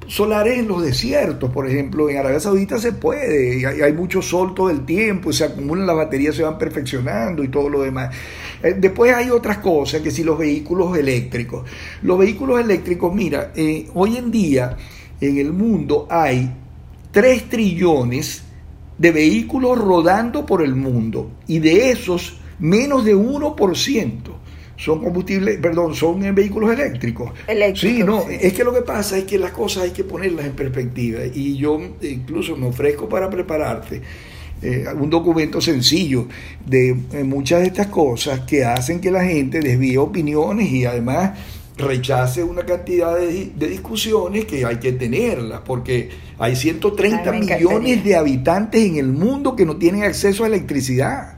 solares 0.08 0.58
en 0.58 0.67
los 0.67 0.82
desiertos, 0.82 1.52
por 1.52 1.69
ejemplo, 1.69 2.10
en 2.10 2.17
Arabia 2.17 2.39
Saudita 2.39 2.80
se 2.80 2.93
puede, 2.93 3.65
hay, 3.65 3.82
hay, 3.82 3.93
mucho 3.93 4.24
sol 4.24 4.56
todo 4.56 4.72
el 4.72 4.86
tiempo, 4.86 5.32
se 5.32 5.43
acumulan 5.45 5.86
las 5.86 5.95
baterías, 5.95 6.36
se 6.36 6.41
van 6.41 6.58
perfeccionando 6.58 7.43
y 7.43 7.48
todo 7.48 7.69
lo 7.69 7.84
demás. 7.84 8.13
Eh, 8.63 8.76
después 8.76 9.13
hay 9.13 9.30
otras 9.30 9.60
cosas, 9.60 10.02
que 10.02 10.10
si 10.10 10.24
los 10.24 10.38
vehículos 10.38 10.98
eléctricos. 10.98 11.69
Los 12.02 12.17
vehículos 12.17 12.60
eléctricos, 12.60 13.13
mira, 13.13 13.54
hoy 13.93 14.17
en 14.17 14.32
día 14.32 14.76
en 15.22 15.38
el 15.38 15.54
mundo 15.54 16.08
hay 16.10 16.52
3 17.12 17.50
trillones 17.50 18.49
de 19.00 19.12
vehículos 19.12 19.80
rodando 19.80 20.46
por 20.46 20.62
el 20.62 20.76
mundo 20.76 21.32
y 21.48 21.58
de 21.60 21.90
esos 21.90 22.38
menos 22.60 23.04
de 23.06 23.16
1% 23.16 24.12
son 24.78 25.04
combustibles, 25.04 25.58
perdón, 25.60 25.94
son 25.94 26.34
vehículos 26.34 26.72
eléctricos. 26.72 27.32
Sí, 27.76 28.02
no, 28.04 28.30
es 28.30 28.54
que 28.54 28.64
lo 28.64 28.74
que 28.74 28.82
pasa 28.82 29.18
es 29.18 29.26
que 29.26 29.38
las 29.38 29.52
cosas 29.52 29.84
hay 29.84 29.92
que 29.92 30.06
ponerlas 30.06 30.46
en 30.46 30.54
perspectiva 30.54 31.20
y 31.34 31.58
yo 31.58 31.80
incluso 32.02 32.56
me 32.56 32.68
ofrezco 32.68 33.10
para 33.10 33.30
prepararte 33.30 34.02
eh, 34.62 34.86
un 34.98 35.10
documento 35.10 35.60
sencillo 35.60 36.28
de 36.66 36.90
eh, 36.90 37.24
muchas 37.24 37.62
de 37.62 37.68
estas 37.68 37.88
cosas 37.88 38.42
que 38.42 38.64
hacen 38.64 39.02
que 39.02 39.12
la 39.12 39.24
gente 39.24 39.60
desvíe 39.60 39.98
opiniones 39.98 40.70
y 40.72 40.86
además 40.86 41.32
rechace 41.80 42.44
una 42.44 42.63
cantidad 42.63 43.18
de, 43.18 43.52
discusiones 43.56 44.46
que 44.46 44.65
hay 44.65 44.78
que 44.78 44.92
tenerlas, 44.94 45.62
porque 45.65 46.10
hay 46.38 46.56
130 46.56 47.32
millones 47.32 48.04
de 48.04 48.15
habitantes 48.15 48.86
en 48.86 48.98
el 48.98 49.08
mundo 49.08 49.56
que 49.56 49.65
no 49.65 49.78
tienen 49.78 50.04
acceso 50.04 50.44
a 50.44 50.48
electricidad. 50.48 51.38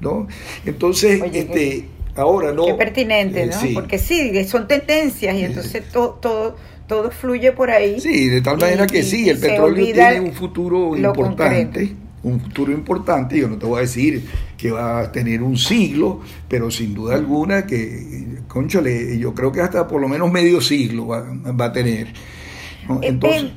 ¿no? 0.00 0.26
Entonces, 0.64 1.22
este, 1.32 1.88
ahora 2.16 2.52
no. 2.52 2.66
Qué 2.66 2.74
pertinente, 2.74 3.42
eh, 3.42 3.46
¿no? 3.46 3.74
Porque 3.74 3.98
sí, 3.98 4.44
son 4.44 4.66
tendencias 4.66 5.34
y 5.36 5.44
entonces 5.44 5.84
todo, 5.90 6.18
todo, 6.20 6.56
todo 6.86 7.10
fluye 7.10 7.52
por 7.52 7.70
ahí. 7.70 8.00
Sí, 8.00 8.28
de 8.28 8.40
tal 8.40 8.58
manera 8.58 8.86
que 8.86 9.02
sí, 9.02 9.28
el 9.28 9.38
petróleo 9.38 9.84
tiene 9.84 10.20
un 10.20 10.32
futuro 10.32 10.96
importante 10.96 12.03
un 12.24 12.40
futuro 12.40 12.72
importante. 12.72 13.38
Yo 13.38 13.48
no 13.48 13.56
te 13.58 13.66
voy 13.66 13.78
a 13.78 13.80
decir 13.82 14.26
que 14.56 14.70
va 14.70 15.00
a 15.00 15.12
tener 15.12 15.42
un 15.42 15.56
siglo, 15.56 16.20
pero 16.48 16.70
sin 16.70 16.94
duda 16.94 17.14
alguna 17.14 17.66
que, 17.66 18.38
conchole, 18.48 19.18
yo 19.18 19.34
creo 19.34 19.52
que 19.52 19.60
hasta 19.60 19.86
por 19.86 20.00
lo 20.00 20.08
menos 20.08 20.32
medio 20.32 20.60
siglo 20.60 21.06
va, 21.06 21.64
a 21.64 21.72
tener. 21.72 22.08
Eh, 22.08 22.98
Entonces, 23.02 23.52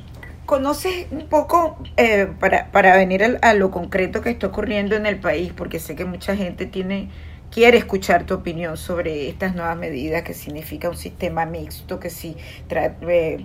¿Conoces 0.46 1.08
un 1.10 1.28
poco, 1.28 1.76
eh, 1.98 2.26
para, 2.40 2.72
para 2.72 2.96
venir 2.96 3.38
a, 3.42 3.52
lo 3.52 3.70
concreto 3.70 4.22
que 4.22 4.30
está 4.30 4.46
ocurriendo 4.46 4.96
en 4.96 5.04
el 5.04 5.20
país, 5.20 5.52
porque 5.54 5.78
sé 5.78 5.94
que 5.94 6.06
mucha 6.06 6.36
gente 6.36 6.64
tiene 6.64 7.10
quiere 7.50 7.76
escuchar 7.76 8.24
tu 8.24 8.32
opinión 8.32 8.78
sobre 8.78 9.28
estas 9.28 9.54
nuevas 9.54 9.76
medidas 9.76 10.22
que 10.22 10.32
significa 10.32 10.88
un 10.88 10.96
sistema 10.96 11.44
mixto, 11.44 12.00
que 12.00 12.08
si 12.08 12.34
trae 12.66 12.94
eh, 13.08 13.44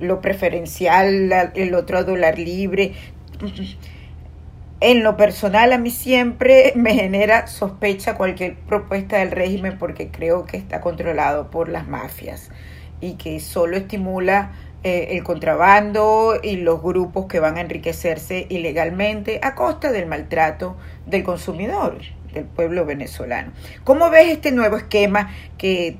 lo 0.00 0.20
preferencial, 0.20 1.32
el 1.54 1.74
otro 1.74 2.02
dólar 2.02 2.36
libre 2.36 2.94
en 4.80 5.02
lo 5.02 5.16
personal 5.16 5.72
a 5.72 5.78
mí 5.78 5.90
siempre 5.90 6.72
me 6.76 6.94
genera 6.94 7.46
sospecha 7.46 8.16
cualquier 8.16 8.56
propuesta 8.56 9.18
del 9.18 9.30
régimen 9.30 9.78
porque 9.78 10.08
creo 10.08 10.44
que 10.46 10.56
está 10.56 10.80
controlado 10.80 11.50
por 11.50 11.68
las 11.68 11.88
mafias 11.88 12.50
y 13.00 13.14
que 13.14 13.40
solo 13.40 13.76
estimula 13.76 14.52
eh, 14.82 15.16
el 15.16 15.22
contrabando 15.24 16.34
y 16.42 16.56
los 16.56 16.82
grupos 16.82 17.26
que 17.26 17.40
van 17.40 17.56
a 17.56 17.62
enriquecerse 17.62 18.46
ilegalmente 18.50 19.40
a 19.42 19.54
costa 19.54 19.90
del 19.92 20.06
maltrato 20.06 20.76
del 21.06 21.22
consumidor, 21.22 21.98
del 22.32 22.44
pueblo 22.44 22.84
venezolano. 22.84 23.52
¿Cómo 23.84 24.10
ves 24.10 24.28
este 24.28 24.52
nuevo 24.52 24.76
esquema 24.76 25.30
que 25.56 25.96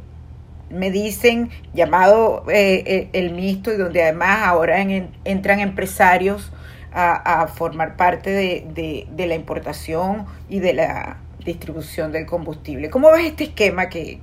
me 0.68 0.90
dicen 0.90 1.50
llamado 1.72 2.44
eh, 2.48 2.82
eh, 2.86 3.08
el 3.12 3.32
mixto 3.32 3.72
y 3.72 3.76
donde 3.76 4.02
además 4.02 4.40
ahora 4.42 4.80
entran 5.24 5.60
empresarios 5.60 6.52
a, 6.94 7.46
formar 7.48 7.96
parte 7.96 8.30
de, 8.30 9.26
la 9.26 9.34
importación 9.34 10.26
y 10.48 10.60
de 10.60 10.74
la 10.74 11.18
distribución 11.44 12.12
del 12.12 12.26
combustible? 12.26 12.90
¿Cómo 12.90 13.10
ves 13.10 13.26
este 13.26 13.44
esquema 13.44 13.88
que 13.88 14.20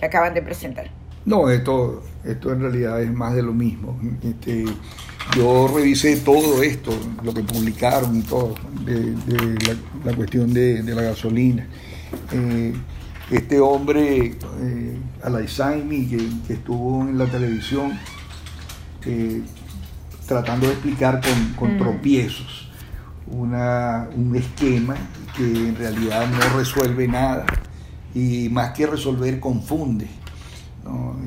acaban 0.00 0.34
de 0.34 0.42
presentar? 0.42 0.90
No, 1.28 1.50
esto, 1.50 2.02
esto 2.24 2.52
en 2.54 2.62
realidad 2.62 3.02
es 3.02 3.12
más 3.12 3.34
de 3.34 3.42
lo 3.42 3.52
mismo. 3.52 4.00
Este, 4.22 4.64
yo 5.36 5.68
revisé 5.68 6.16
todo 6.16 6.62
esto, 6.62 6.90
lo 7.22 7.34
que 7.34 7.42
publicaron 7.42 8.16
y 8.16 8.22
todo, 8.22 8.54
de, 8.86 9.14
la, 10.06 10.14
cuestión 10.14 10.54
de, 10.54 10.82
la 10.82 11.02
gasolina. 11.02 11.66
Eh, 12.32 12.72
este 13.30 13.60
hombre, 13.60 14.36
eh, 14.62 14.98
Alaizaimi, 15.22 16.06
que, 16.06 16.28
que, 16.46 16.54
estuvo 16.54 17.02
en 17.02 17.18
la 17.18 17.26
televisión 17.26 17.92
eh, 19.04 19.42
tratando 20.28 20.66
de 20.66 20.74
explicar 20.74 21.20
con, 21.56 21.74
mm. 21.74 21.78
tropiezos 21.78 22.70
una, 23.26 24.08
un 24.14 24.36
esquema 24.36 24.94
que 25.36 25.44
en 25.44 25.74
realidad 25.74 26.26
no 26.28 26.58
resuelve 26.58 27.08
nada 27.08 27.46
y 28.14 28.48
más 28.50 28.70
que 28.70 28.86
resolver 28.86 29.40
confunde. 29.40 30.06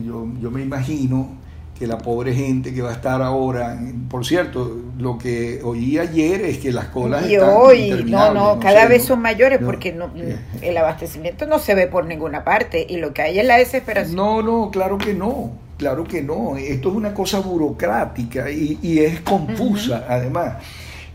Yo, 0.03 0.27
yo 0.39 0.49
me 0.49 0.61
imagino 0.61 1.37
que 1.77 1.87
la 1.87 1.97
pobre 1.97 2.33
gente 2.33 2.73
que 2.73 2.81
va 2.81 2.91
a 2.91 2.93
estar 2.93 3.21
ahora, 3.21 3.79
por 4.09 4.25
cierto, 4.25 4.79
lo 4.99 5.17
que 5.17 5.61
oí 5.63 5.97
ayer 5.97 6.41
es 6.41 6.59
que 6.59 6.71
las 6.71 6.85
colas 6.87 7.27
y 7.27 7.37
hoy, 7.37 8.03
no, 8.07 8.33
no, 8.33 8.59
cada 8.59 8.85
vez 8.85 9.05
son 9.05 9.19
mayores 9.19 9.59
porque 9.63 9.91
no, 9.91 10.11
eh, 10.15 10.37
el 10.61 10.77
abastecimiento 10.77 11.47
no 11.47 11.57
se 11.57 11.73
ve 11.73 11.87
por 11.87 12.05
ninguna 12.05 12.43
parte 12.43 12.85
y 12.87 12.97
lo 12.97 13.13
que 13.13 13.23
hay 13.23 13.39
es 13.39 13.45
la 13.45 13.57
desesperación. 13.57 14.15
No, 14.15 14.43
no, 14.43 14.69
claro 14.71 14.99
que 14.99 15.15
no, 15.15 15.53
claro 15.81 16.03
que 16.03 16.21
no. 16.21 16.55
Esto 16.57 16.89
es 16.89 16.95
una 16.95 17.11
cosa 17.11 17.39
burocrática 17.39 18.51
y, 18.51 18.77
y 18.83 18.99
es 18.99 19.21
confusa, 19.21 20.05
además. 20.07 20.57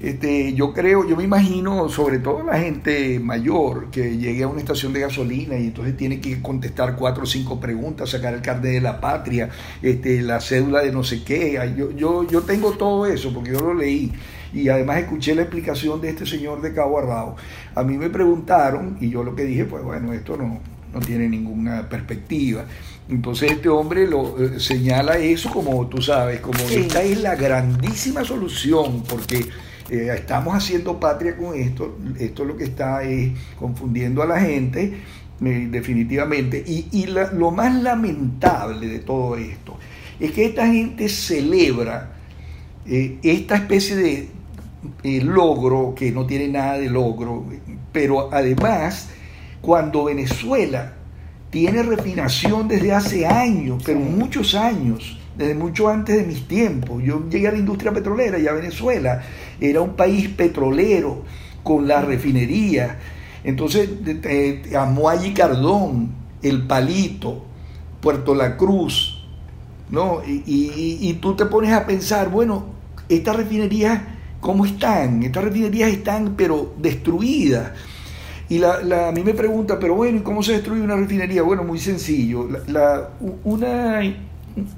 Este, 0.02 0.52
yo 0.54 0.74
creo, 0.74 1.08
yo 1.08 1.16
me 1.16 1.22
imagino, 1.22 1.88
sobre 1.88 2.18
todo 2.18 2.42
la 2.42 2.58
gente 2.58 3.18
mayor 3.20 3.90
que 3.90 4.18
llegue 4.18 4.42
a 4.42 4.48
una 4.48 4.58
estación 4.58 4.92
de 4.92 5.00
gasolina 5.00 5.56
y 5.56 5.68
entonces 5.68 5.96
tiene 5.96 6.20
que 6.20 6.42
contestar 6.42 6.96
cuatro 6.96 7.22
o 7.22 7.26
cinco 7.26 7.60
preguntas, 7.60 8.10
sacar 8.10 8.34
el 8.34 8.42
carnet 8.42 8.72
de 8.72 8.80
la 8.80 9.00
patria, 9.00 9.48
este, 9.80 10.20
la 10.20 10.40
cédula 10.40 10.82
de 10.82 10.90
no 10.90 11.04
sé 11.04 11.22
qué. 11.22 11.52
Yo, 11.76 11.92
yo, 11.92 12.26
yo 12.26 12.42
tengo 12.42 12.72
todo 12.72 13.06
eso 13.06 13.32
porque 13.32 13.52
yo 13.52 13.60
lo 13.60 13.72
leí 13.72 14.12
y 14.52 14.68
además 14.68 14.98
escuché 14.98 15.34
la 15.34 15.42
explicación 15.42 16.00
de 16.00 16.10
este 16.10 16.26
señor 16.26 16.60
de 16.60 16.74
Cabo 16.74 16.98
Arrao. 16.98 17.36
A 17.74 17.84
mí 17.84 17.96
me 17.96 18.10
preguntaron 18.10 18.98
y 19.00 19.10
yo 19.10 19.22
lo 19.22 19.36
que 19.36 19.44
dije, 19.44 19.64
pues 19.64 19.84
bueno, 19.84 20.12
esto 20.12 20.36
no, 20.36 20.60
no 20.96 21.06
tiene 21.06 21.28
ninguna 21.28 21.88
perspectiva. 21.88 22.64
Entonces 23.08 23.52
este 23.52 23.68
hombre 23.68 24.06
lo 24.06 24.42
eh, 24.42 24.58
señala 24.58 25.18
eso 25.18 25.50
como 25.50 25.86
tú 25.88 26.00
sabes, 26.00 26.40
como 26.40 26.58
esta 26.58 27.02
es 27.02 27.20
la 27.20 27.36
grandísima 27.36 28.24
solución 28.24 29.02
porque 29.08 29.44
eh, 29.90 30.10
estamos 30.16 30.54
haciendo 30.54 30.98
patria 30.98 31.36
con 31.36 31.54
esto, 31.54 31.98
esto 32.18 32.44
lo 32.44 32.56
que 32.56 32.64
está 32.64 33.02
es 33.04 33.32
confundiendo 33.58 34.22
a 34.22 34.26
la 34.26 34.40
gente 34.40 34.94
eh, 35.44 35.68
definitivamente. 35.70 36.64
Y, 36.66 37.06
lo 37.06 37.50
más 37.50 37.74
lamentable 37.82 38.88
de 38.88 39.00
todo 39.00 39.36
esto 39.36 39.76
es 40.18 40.32
que 40.32 40.46
esta 40.46 40.66
gente 40.66 41.08
celebra 41.10 42.12
esta 42.86 43.56
especie 43.56 43.96
de 43.96 45.20
logro, 45.22 45.94
que 45.94 46.10
no 46.10 46.24
tiene 46.24 46.48
nada 46.48 46.78
de 46.78 46.88
logro, 46.88 47.44
pero 47.92 48.32
además 48.32 49.10
cuando 49.66 50.04
Venezuela 50.04 50.92
tiene 51.50 51.82
refinación 51.82 52.68
desde 52.68 52.92
hace 52.92 53.26
años, 53.26 53.82
pero 53.84 53.98
muchos 53.98 54.54
años, 54.54 55.18
desde 55.36 55.56
mucho 55.56 55.88
antes 55.88 56.16
de 56.16 56.22
mis 56.22 56.46
tiempos. 56.46 57.02
Yo 57.02 57.28
llegué 57.28 57.48
a 57.48 57.50
la 57.50 57.58
industria 57.58 57.90
petrolera 57.92 58.38
y 58.38 58.46
a 58.46 58.52
Venezuela 58.52 59.22
era 59.60 59.80
un 59.80 59.96
país 59.96 60.28
petrolero 60.28 61.24
con 61.64 61.88
la 61.88 62.00
refinería. 62.00 62.96
Entonces, 63.42 63.90
eh, 64.06 64.72
Amuay 64.78 65.30
y 65.30 65.34
Cardón, 65.34 66.10
El 66.42 66.64
Palito, 66.68 67.44
Puerto 68.00 68.36
La 68.36 68.56
Cruz, 68.56 69.26
¿no? 69.90 70.20
Y, 70.24 71.12
tú 71.20 71.34
te 71.34 71.46
pones 71.46 71.72
a 71.72 71.86
pensar, 71.86 72.30
bueno, 72.30 72.66
estas 73.08 73.34
refinerías, 73.34 74.00
¿cómo 74.40 74.64
están? 74.64 75.24
Estas 75.24 75.42
refinerías 75.42 75.90
están, 75.90 76.34
pero 76.36 76.72
destruidas. 76.78 77.72
Y 78.48 78.58
la, 78.58 79.08
a 79.08 79.12
mí 79.12 79.22
me 79.22 79.34
pregunta, 79.34 79.78
pero 79.78 79.94
bueno, 79.94 80.18
¿y 80.18 80.22
cómo 80.22 80.42
se 80.42 80.52
destruye 80.52 80.80
una 80.80 80.96
refinería? 80.96 81.42
Bueno, 81.42 81.64
muy 81.64 81.78
sencillo. 81.78 82.48
La, 82.66 83.10
una 83.44 84.00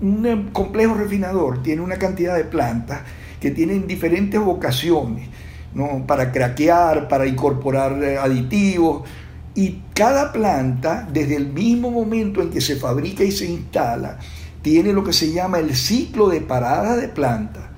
un 0.01 0.51
complejo 0.53 0.95
refinador 0.95 1.63
tiene 1.63 1.83
una 1.83 1.97
cantidad 1.97 2.37
de 2.37 2.45
plantas 2.45 3.03
que 3.41 3.51
tienen 3.51 3.87
diferentes 3.87 4.41
vocaciones, 4.41 5.29
¿no? 5.75 6.05
para 6.07 6.33
craquear, 6.33 7.09
para 7.09 7.27
incorporar 7.27 8.03
eh, 8.03 8.19
aditivos, 8.19 9.09
y 9.55 9.81
cada 9.95 10.33
planta, 10.33 11.09
desde 11.13 11.37
el 11.37 11.49
mismo 11.49 11.91
momento 11.91 12.43
en 12.43 12.51
que 12.51 12.61
se 12.61 12.77
fabrica 12.77 13.25
y 13.25 13.33
se 13.33 13.47
instala, 13.47 14.19
tiene 14.63 14.93
lo 14.93 15.05
que 15.05 15.13
se 15.13 15.33
llama 15.33 15.59
el 15.59 15.75
ciclo 15.75 16.29
de 16.29 16.41
parada 16.41 16.97
de 16.97 17.09
planta. 17.09 17.71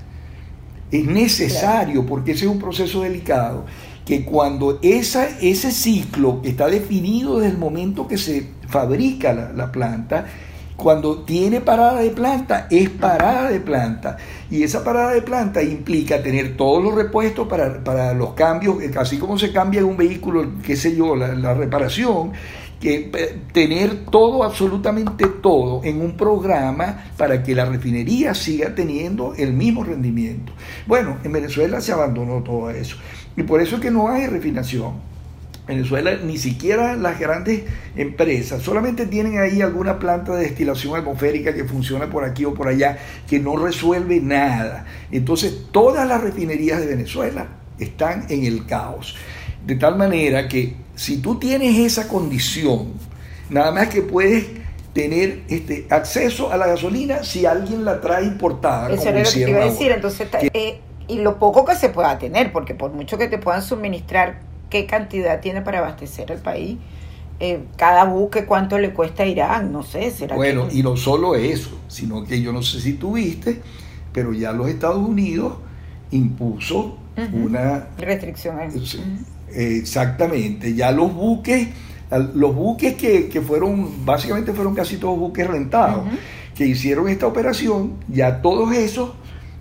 Es 0.90 1.04
necesario, 1.04 2.04
porque 2.04 2.32
ese 2.32 2.46
es 2.46 2.50
un 2.50 2.58
proceso 2.58 3.02
delicado, 3.02 3.64
que 4.10 4.24
cuando 4.24 4.80
esa, 4.82 5.38
ese 5.40 5.70
ciclo 5.70 6.40
está 6.42 6.66
definido 6.66 7.38
desde 7.38 7.52
el 7.52 7.58
momento 7.58 8.08
que 8.08 8.18
se 8.18 8.44
fabrica 8.66 9.32
la, 9.32 9.52
la 9.52 9.70
planta, 9.70 10.26
cuando 10.74 11.18
tiene 11.18 11.60
parada 11.60 12.00
de 12.00 12.10
planta, 12.10 12.66
es 12.72 12.90
parada 12.90 13.50
de 13.50 13.60
planta. 13.60 14.16
Y 14.50 14.64
esa 14.64 14.82
parada 14.82 15.12
de 15.12 15.22
planta 15.22 15.62
implica 15.62 16.20
tener 16.20 16.56
todos 16.56 16.82
los 16.82 16.92
repuestos 16.96 17.46
para, 17.46 18.12
los 18.12 18.32
cambios, 18.32 18.82
eh, 18.82 18.90
así 18.98 19.16
como 19.16 19.38
se 19.38 19.52
cambia 19.52 19.84
un 19.84 19.96
vehículo, 19.96 20.54
qué 20.66 20.74
sé 20.74 20.96
yo, 20.96 21.14
la, 21.14 21.54
reparación, 21.54 22.32
que 22.80 23.12
eh, 23.14 23.38
tener 23.52 24.06
todo, 24.06 24.42
absolutamente 24.42 25.26
todo, 25.40 25.84
en 25.84 26.00
un 26.00 26.16
programa 26.16 27.12
para 27.16 27.44
que 27.44 27.54
la 27.54 27.64
refinería 27.64 28.34
siga 28.34 28.74
teniendo 28.74 29.34
el 29.36 29.52
mismo 29.52 29.84
rendimiento. 29.84 30.52
Bueno, 30.88 31.18
en 31.22 31.30
Venezuela 31.30 31.80
se 31.80 31.92
abandonó 31.92 32.42
todo 32.42 32.70
eso. 32.70 32.96
Y 33.36 33.42
por 33.42 33.60
eso 33.60 33.76
es 33.76 33.82
que 33.82 33.90
no 33.90 34.08
hay 34.08 34.26
refinación. 34.26 35.10
Venezuela 35.66 36.18
ni 36.24 36.36
siquiera 36.36 36.96
las 36.96 37.18
grandes 37.20 37.62
empresas, 37.94 38.62
solamente 38.62 39.06
tienen 39.06 39.38
ahí 39.38 39.62
alguna 39.62 39.98
planta 39.98 40.34
de 40.34 40.42
destilación 40.42 40.96
atmosférica 40.96 41.54
que 41.54 41.64
funciona 41.64 42.10
por 42.10 42.24
aquí 42.24 42.44
o 42.44 42.54
por 42.54 42.66
allá, 42.66 42.98
que 43.28 43.38
no 43.38 43.56
resuelve 43.56 44.20
nada. 44.20 44.84
Entonces 45.12 45.66
todas 45.70 46.08
las 46.08 46.22
refinerías 46.22 46.80
de 46.80 46.86
Venezuela 46.86 47.46
están 47.78 48.26
en 48.28 48.44
el 48.44 48.66
caos. 48.66 49.16
De 49.64 49.76
tal 49.76 49.96
manera 49.96 50.48
que 50.48 50.74
si 50.96 51.18
tú 51.18 51.38
tienes 51.38 51.78
esa 51.78 52.08
condición, 52.08 52.92
nada 53.48 53.70
más 53.70 53.88
que 53.88 54.02
puedes 54.02 54.46
tener 54.92 55.42
este 55.48 55.86
acceso 55.88 56.52
a 56.52 56.56
la 56.56 56.66
gasolina 56.66 57.22
si 57.22 57.46
alguien 57.46 57.84
la 57.84 58.00
trae 58.00 58.24
importada. 58.24 58.90
Eso 58.92 59.08
es 59.08 59.14
lo 59.14 59.40
que 59.40 59.44
te 59.44 59.50
iba 59.50 59.62
a 59.62 59.64
decir, 59.66 59.92
entonces, 59.92 60.28
eh, 60.52 60.80
y 61.10 61.16
lo 61.18 61.38
poco 61.40 61.64
que 61.64 61.74
se 61.74 61.88
pueda 61.88 62.18
tener, 62.18 62.52
porque 62.52 62.74
por 62.74 62.92
mucho 62.92 63.18
que 63.18 63.26
te 63.26 63.38
puedan 63.38 63.62
suministrar 63.62 64.38
qué 64.70 64.86
cantidad 64.86 65.40
tiene 65.40 65.60
para 65.60 65.80
abastecer 65.80 66.30
al 66.30 66.38
país. 66.38 66.78
Eh, 67.40 67.64
cada 67.76 68.04
buque 68.04 68.44
cuánto 68.44 68.78
le 68.78 68.92
cuesta 68.92 69.24
a 69.24 69.26
Irán, 69.26 69.72
no 69.72 69.82
sé. 69.82 70.12
¿será 70.12 70.36
bueno, 70.36 70.68
y 70.70 70.84
no 70.84 70.96
solo 70.96 71.34
eso, 71.34 71.80
sino 71.88 72.24
que 72.24 72.40
yo 72.40 72.52
no 72.52 72.62
sé 72.62 72.80
si 72.80 72.92
tuviste, 72.92 73.60
pero 74.12 74.32
ya 74.32 74.52
los 74.52 74.68
Estados 74.68 74.98
Unidos 74.98 75.54
impuso 76.12 76.96
una 77.32 77.88
restricción. 77.98 78.58
exactamente, 79.52 80.74
ya 80.74 80.92
los 80.92 81.12
buques, 81.12 81.68
los 82.34 82.54
buques 82.54 82.94
que, 82.94 83.42
fueron, 83.44 84.04
básicamente 84.04 84.52
fueron 84.52 84.76
casi 84.76 84.96
todos 84.96 85.18
buques 85.18 85.46
rentados, 85.46 86.04
que 86.54 86.66
hicieron 86.66 87.08
esta 87.08 87.26
operación, 87.26 87.94
ya 88.06 88.42
todos 88.42 88.72
esos 88.74 89.10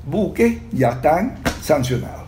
buques 0.10 0.58
ya 0.72 0.90
están 0.90 1.40
sancionados. 1.62 2.28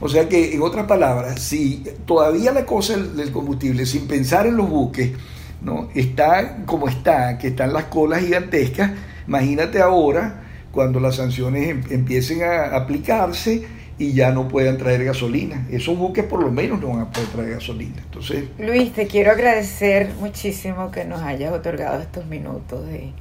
O 0.00 0.08
sea 0.08 0.28
que, 0.28 0.54
en 0.54 0.62
otras 0.62 0.86
palabras, 0.86 1.40
si 1.40 1.84
todavía 2.06 2.52
la 2.52 2.64
cosa 2.64 2.96
del 2.96 3.30
combustible, 3.32 3.84
sin 3.84 4.06
pensar 4.08 4.46
en 4.46 4.56
los 4.56 4.68
buques, 4.68 5.12
¿no? 5.60 5.90
está 5.94 6.64
como 6.64 6.88
está, 6.88 7.36
que 7.36 7.48
están 7.48 7.74
las 7.74 7.84
colas 7.84 8.20
gigantescas, 8.22 8.92
imagínate 9.26 9.80
ahora 9.80 10.42
cuando 10.72 11.00
las 11.00 11.16
sanciones 11.16 11.68
em, 11.68 11.82
empiecen 11.90 12.42
a 12.42 12.76
aplicarse 12.76 13.66
y 13.98 14.14
ya 14.14 14.32
no 14.32 14.48
puedan 14.48 14.78
traer 14.78 15.04
gasolina. 15.04 15.66
Esos 15.70 15.98
buques 15.98 16.24
por 16.24 16.42
lo 16.42 16.50
menos 16.50 16.80
no 16.80 16.88
van 16.88 17.00
a 17.00 17.10
poder 17.10 17.28
traer 17.28 17.50
gasolina. 17.50 17.96
Entonces, 18.02 18.44
Luis, 18.58 18.94
te 18.94 19.06
quiero 19.06 19.32
agradecer 19.32 20.14
muchísimo 20.18 20.90
que 20.90 21.04
nos 21.04 21.20
hayas 21.20 21.52
otorgado 21.52 22.00
estos 22.00 22.24
minutos 22.24 22.86
de, 22.86 23.12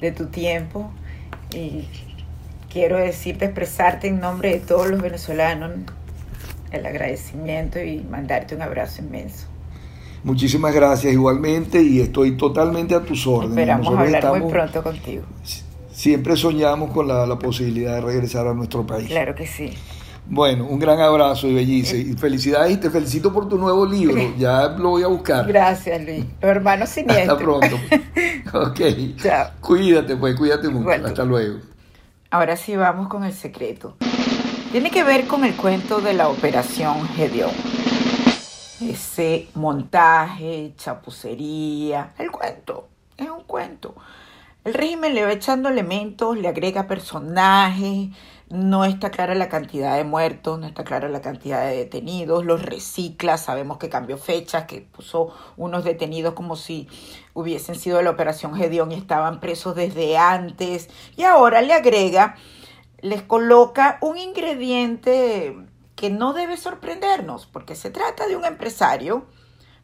de 0.00 0.10
tu 0.10 0.26
tiempo 0.26 0.90
y 1.54 1.86
quiero 2.70 2.96
decirte, 2.96 3.46
expresarte 3.46 4.08
en 4.08 4.20
nombre 4.20 4.50
de 4.50 4.60
todos 4.60 4.88
los 4.88 5.02
venezolanos 5.02 5.72
el 6.70 6.86
agradecimiento 6.86 7.80
y 7.80 8.00
mandarte 8.00 8.54
un 8.54 8.62
abrazo 8.62 9.02
inmenso. 9.02 9.46
Muchísimas 10.22 10.74
gracias 10.74 11.12
igualmente 11.12 11.82
y 11.82 12.00
estoy 12.00 12.36
totalmente 12.36 12.94
a 12.94 13.00
tus 13.00 13.26
órdenes. 13.26 13.58
Esperamos 13.58 13.98
hablar 13.98 14.40
muy 14.40 14.50
pronto 14.50 14.82
contigo. 14.82 15.24
Siempre 15.90 16.36
soñamos 16.36 16.92
con 16.92 17.08
la, 17.08 17.38
posibilidad 17.38 17.96
de 17.96 18.00
regresar 18.02 18.46
a 18.46 18.54
nuestro 18.54 18.86
país. 18.86 19.08
Claro 19.08 19.34
que 19.34 19.46
sí. 19.46 19.72
Bueno, 20.26 20.66
un 20.66 20.78
gran 20.78 21.00
abrazo 21.00 21.48
y 21.48 21.54
bellice. 21.54 21.98
Y 21.98 22.12
felicidades 22.12 22.72
y 22.72 22.76
te 22.76 22.88
felicito 22.88 23.32
por 23.32 23.48
tu 23.48 23.58
nuevo 23.58 23.84
libro. 23.84 24.16
Ya 24.38 24.68
lo 24.68 24.90
voy 24.90 25.02
a 25.02 25.08
buscar. 25.08 25.46
Gracias, 25.46 26.00
Luis. 26.04 26.24
Los 26.40 26.50
hermanos 26.50 26.88
siniestros. 26.90 27.28
Hasta 27.28 27.38
pronto. 27.38 27.76
ok. 28.70 28.80
Chao. 29.16 29.50
Cuídate, 29.60 30.16
pues, 30.16 30.36
cuídate 30.36 30.68
mucho. 30.68 30.90
Hasta 31.04 31.24
luego. 31.24 31.58
Ahora 32.30 32.56
sí 32.56 32.76
vamos 32.76 33.08
con 33.08 33.24
el 33.24 33.32
secreto. 33.32 33.96
Tiene 34.72 34.90
que 34.90 35.02
ver 35.04 35.26
con 35.26 35.44
el 35.44 35.56
cuento 35.56 36.00
de 36.00 36.14
la 36.14 36.28
operación 36.28 37.08
Gedeón 37.08 37.50
ese 38.80 39.48
montaje, 39.54 40.72
chapucería, 40.76 42.12
el 42.18 42.30
cuento, 42.30 42.88
es 43.16 43.28
un 43.28 43.44
cuento. 43.44 43.94
El 44.64 44.74
régimen 44.74 45.14
le 45.14 45.24
va 45.24 45.32
echando 45.32 45.68
elementos, 45.68 46.36
le 46.36 46.48
agrega 46.48 46.86
personajes, 46.86 48.08
no 48.50 48.84
está 48.84 49.10
clara 49.10 49.36
la 49.36 49.48
cantidad 49.48 49.96
de 49.96 50.02
muertos, 50.02 50.58
no 50.58 50.66
está 50.66 50.82
clara 50.82 51.08
la 51.08 51.20
cantidad 51.20 51.64
de 51.64 51.76
detenidos, 51.76 52.44
los 52.44 52.62
recicla, 52.62 53.38
sabemos 53.38 53.78
que 53.78 53.88
cambió 53.88 54.18
fechas, 54.18 54.64
que 54.64 54.80
puso 54.80 55.32
unos 55.56 55.84
detenidos 55.84 56.34
como 56.34 56.56
si 56.56 56.88
hubiesen 57.32 57.76
sido 57.76 57.98
de 57.98 58.02
la 58.02 58.10
operación 58.10 58.56
Gedeón 58.56 58.90
y 58.90 58.96
estaban 58.96 59.38
presos 59.38 59.76
desde 59.76 60.18
antes, 60.18 60.88
y 61.16 61.22
ahora 61.22 61.62
le 61.62 61.74
agrega, 61.74 62.34
les 63.00 63.22
coloca 63.22 63.98
un 64.00 64.18
ingrediente 64.18 65.56
que 65.94 66.10
no 66.10 66.32
debe 66.32 66.56
sorprendernos, 66.56 67.46
porque 67.46 67.76
se 67.76 67.90
trata 67.90 68.26
de 68.26 68.34
un 68.34 68.44
empresario, 68.44 69.26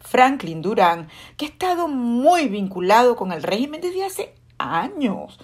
Franklin 0.01 0.61
Durán, 0.61 1.09
que 1.37 1.47
ha 1.47 1.49
estado 1.49 1.87
muy 1.87 2.49
vinculado 2.49 3.15
con 3.15 3.31
el 3.31 3.45
régimen 3.45 3.81
desde 3.81 4.05
hace 4.05 4.35
años. 4.59 5.39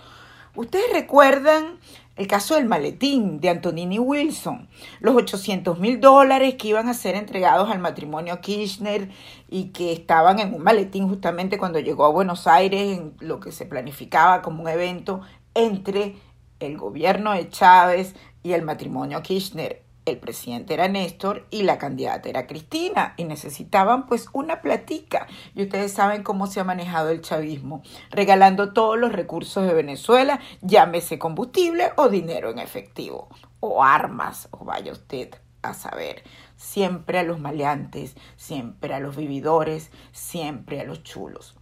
Ustedes 0.55 0.93
recuerdan 0.93 1.79
el 2.17 2.27
caso 2.27 2.57
del 2.57 2.67
maletín 2.67 3.41
de 3.41 3.49
Antonini 3.49 3.99
Wilson, 3.99 4.69
los 5.01 5.17
800 5.17 5.79
mil 5.79 6.01
dólares 6.01 6.57
que 6.57 6.69
iban 6.69 6.89
a 6.89 6.95
ser 6.95 7.15
entregados 7.15 7.71
al 7.71 7.79
matrimonio 7.79 8.41
Kirchner 8.41 9.09
y 9.49 9.67
que 9.71 9.93
estaban 9.93 10.39
en 10.39 10.53
un 10.53 10.63
maletín 10.63 11.09
justamente 11.09 11.59
cuando 11.59 11.81
llegó 11.81 12.05
a 12.05 12.11
Buenos 12.11 12.47
Aires, 12.47 12.99
en 12.99 13.15
lo 13.21 13.41
que 13.41 13.51
se 13.51 13.65
planificaba 13.65 14.43
como 14.43 14.63
un 14.63 14.69
evento 14.69 15.23
entre 15.55 16.17
el 16.61 16.77
gobierno 16.77 17.33
de 17.33 17.49
Chávez 17.49 18.15
y 18.43 18.53
el 18.53 18.63
matrimonio 18.63 19.23
Kirchner 19.23 19.82
el 20.05 20.19
presidente 20.19 20.75
era 20.75 20.89
Néstor 20.89 21.47
y 21.51 21.63
la 21.63 21.79
candidata 21.79 22.29
era 22.29 22.47
Cristina 22.47 23.15
y 23.17 23.25
necesitaban 23.25 24.07
pues 24.07 24.29
una 24.33 24.61
platica. 24.61 25.27
Y 25.55 25.63
ustedes 25.63 25.93
saben 25.93 26.23
cómo 26.23 26.47
se 26.47 26.61
ha 26.61 26.65
manejado 26.65 27.11
el 27.11 27.23
chavismo, 27.23 27.83
regalando 28.11 28.73
todos 28.73 28.99
los 28.99 29.13
recursos 29.13 29.67
de 29.67 29.75
Venezuela, 29.75 30.41
llámese 30.61 31.19
combustible 31.19 31.93
o 31.97 32.09
dinero 32.09 32.51
en 32.51 32.59
efectivo, 32.59 33.29
o 33.61 33.85
armas, 33.85 34.49
o 34.51 34.65
vaya 34.65 34.93
usted 34.93 35.35
a 35.63 35.75
saber, 35.75 36.25
siempre 36.57 37.21
a 37.21 37.23
los 37.23 37.39
maleantes, 37.39 38.17
siempre 38.37 38.95
a 38.95 39.01
los 39.01 39.17
vividores, 39.17 39.91
siempre 40.11 40.81
a 40.81 40.85
los 40.85 41.05
chulos. 41.05 41.55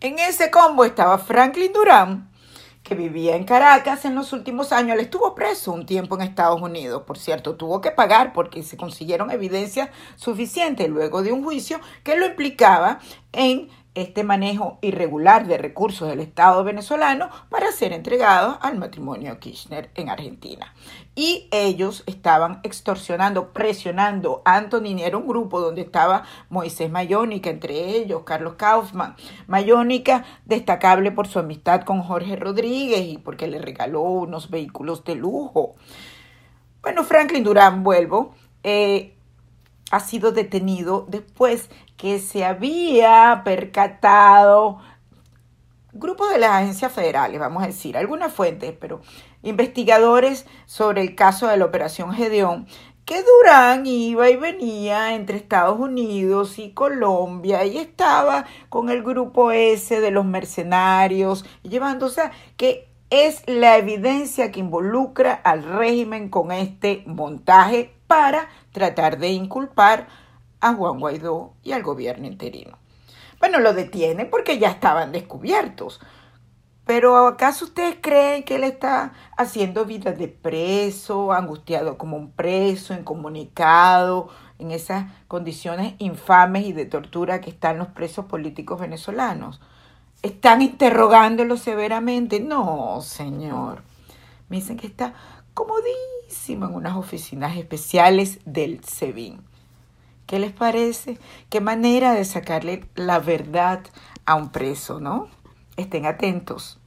En 0.00 0.20
ese 0.20 0.52
combo 0.52 0.84
estaba 0.84 1.18
Franklin 1.18 1.72
Durán, 1.72 2.30
que 2.88 2.94
vivía 2.94 3.36
en 3.36 3.44
Caracas 3.44 4.06
en 4.06 4.14
los 4.14 4.32
últimos 4.32 4.72
años. 4.72 4.94
Él 4.94 5.00
estuvo 5.00 5.34
preso 5.34 5.72
un 5.72 5.84
tiempo 5.84 6.14
en 6.16 6.22
Estados 6.22 6.60
Unidos, 6.60 7.02
por 7.06 7.18
cierto, 7.18 7.54
tuvo 7.54 7.82
que 7.82 7.90
pagar 7.90 8.32
porque 8.32 8.62
se 8.62 8.78
consiguieron 8.78 9.30
evidencias 9.30 9.90
suficientes 10.16 10.88
luego 10.88 11.22
de 11.22 11.30
un 11.30 11.44
juicio 11.44 11.80
que 12.02 12.16
lo 12.16 12.24
implicaba 12.24 12.98
en 13.32 13.68
este 13.94 14.22
manejo 14.22 14.78
irregular 14.80 15.46
de 15.46 15.58
recursos 15.58 16.08
del 16.08 16.20
Estado 16.20 16.62
venezolano 16.64 17.30
para 17.48 17.72
ser 17.72 17.92
entregados 17.92 18.56
al 18.60 18.78
matrimonio 18.78 19.38
Kirchner 19.40 19.90
en 19.94 20.08
Argentina. 20.08 20.74
Y 21.14 21.48
ellos 21.50 22.04
estaban 22.06 22.60
extorsionando, 22.62 23.52
presionando 23.52 24.42
a 24.44 24.56
Antonini, 24.56 25.02
era 25.02 25.16
un 25.16 25.26
grupo 25.26 25.60
donde 25.60 25.82
estaba 25.82 26.22
Moisés 26.48 26.90
Mayónica, 26.90 27.50
entre 27.50 27.96
ellos 27.96 28.22
Carlos 28.24 28.54
Kaufman. 28.54 29.16
Mayónica, 29.48 30.24
destacable 30.44 31.10
por 31.10 31.26
su 31.26 31.40
amistad 31.40 31.82
con 31.82 32.02
Jorge 32.02 32.36
Rodríguez 32.36 33.04
y 33.04 33.18
porque 33.18 33.48
le 33.48 33.58
regaló 33.58 34.02
unos 34.02 34.48
vehículos 34.50 35.02
de 35.04 35.16
lujo. 35.16 35.74
Bueno, 36.82 37.02
Franklin 37.02 37.42
Durán, 37.42 37.82
vuelvo, 37.82 38.34
eh, 38.62 39.17
ha 39.90 40.00
sido 40.00 40.32
detenido 40.32 41.06
después 41.08 41.70
que 41.96 42.18
se 42.18 42.44
había 42.44 43.42
percatado 43.44 44.78
grupo 45.92 46.28
de 46.28 46.38
las 46.38 46.50
agencias 46.50 46.92
federales, 46.92 47.40
vamos 47.40 47.62
a 47.62 47.66
decir, 47.66 47.96
algunas 47.96 48.32
fuentes, 48.32 48.74
pero 48.78 49.00
investigadores 49.42 50.46
sobre 50.66 51.02
el 51.02 51.14
caso 51.14 51.48
de 51.48 51.56
la 51.56 51.64
operación 51.64 52.12
Gedeón, 52.12 52.66
que 53.04 53.22
Durán 53.22 53.86
iba 53.86 54.28
y 54.28 54.36
venía 54.36 55.14
entre 55.14 55.38
Estados 55.38 55.80
Unidos 55.80 56.58
y 56.58 56.72
Colombia 56.72 57.64
y 57.64 57.78
estaba 57.78 58.44
con 58.68 58.90
el 58.90 59.02
grupo 59.02 59.50
ese 59.50 60.00
de 60.00 60.10
los 60.10 60.26
mercenarios, 60.26 61.46
llevándose 61.62 62.20
a 62.20 62.32
que 62.58 62.86
es 63.08 63.42
la 63.46 63.78
evidencia 63.78 64.52
que 64.52 64.60
involucra 64.60 65.32
al 65.32 65.62
régimen 65.62 66.28
con 66.28 66.52
este 66.52 67.02
montaje 67.06 67.97
para 68.08 68.48
tratar 68.72 69.18
de 69.18 69.28
inculpar 69.28 70.08
a 70.60 70.74
Juan 70.74 70.98
Guaidó 70.98 71.54
y 71.62 71.70
al 71.72 71.84
gobierno 71.84 72.26
interino. 72.26 72.76
Bueno, 73.38 73.60
lo 73.60 73.72
detienen 73.72 74.28
porque 74.30 74.58
ya 74.58 74.70
estaban 74.70 75.12
descubiertos. 75.12 76.00
Pero 76.84 77.26
¿acaso 77.26 77.66
ustedes 77.66 77.98
creen 78.00 78.42
que 78.44 78.56
él 78.56 78.64
está 78.64 79.12
haciendo 79.36 79.84
vida 79.84 80.12
de 80.12 80.26
preso, 80.26 81.32
angustiado 81.32 81.98
como 81.98 82.16
un 82.16 82.32
preso, 82.32 82.94
incomunicado, 82.94 84.30
en 84.58 84.70
esas 84.70 85.04
condiciones 85.28 85.94
infames 85.98 86.64
y 86.64 86.72
de 86.72 86.86
tortura 86.86 87.40
que 87.40 87.50
están 87.50 87.78
los 87.78 87.88
presos 87.88 88.24
políticos 88.24 88.80
venezolanos? 88.80 89.60
¿Están 90.22 90.62
interrogándolo 90.62 91.58
severamente? 91.58 92.40
No, 92.40 93.02
señor. 93.02 93.82
Me 94.48 94.56
dicen 94.56 94.78
que 94.78 94.86
está 94.86 95.12
comodísimo 95.58 96.66
en 96.66 96.74
unas 96.76 96.96
oficinas 96.96 97.56
especiales 97.56 98.38
del 98.44 98.84
SEBIN. 98.84 99.40
¿Qué 100.24 100.38
les 100.38 100.52
parece? 100.52 101.18
Qué 101.50 101.60
manera 101.60 102.12
de 102.12 102.24
sacarle 102.24 102.84
la 102.94 103.18
verdad 103.18 103.80
a 104.24 104.36
un 104.36 104.50
preso, 104.50 105.00
¿no? 105.00 105.26
Estén 105.76 106.06
atentos. 106.06 106.78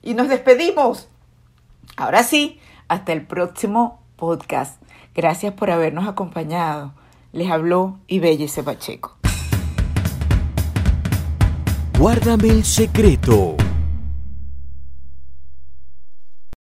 Y 0.00 0.14
nos 0.14 0.30
despedimos. 0.30 1.08
Ahora 1.98 2.22
sí, 2.22 2.58
hasta 2.88 3.12
el 3.12 3.26
próximo 3.26 4.00
podcast. 4.16 4.80
Gracias 5.14 5.52
por 5.52 5.70
habernos 5.70 6.08
acompañado. 6.08 6.94
Les 7.32 7.50
habló 7.50 7.98
Ibelle 8.06 8.48
Pacheco. 8.64 9.18
Guárdame 11.98 12.48
el 12.48 12.64
secreto. 12.64 13.61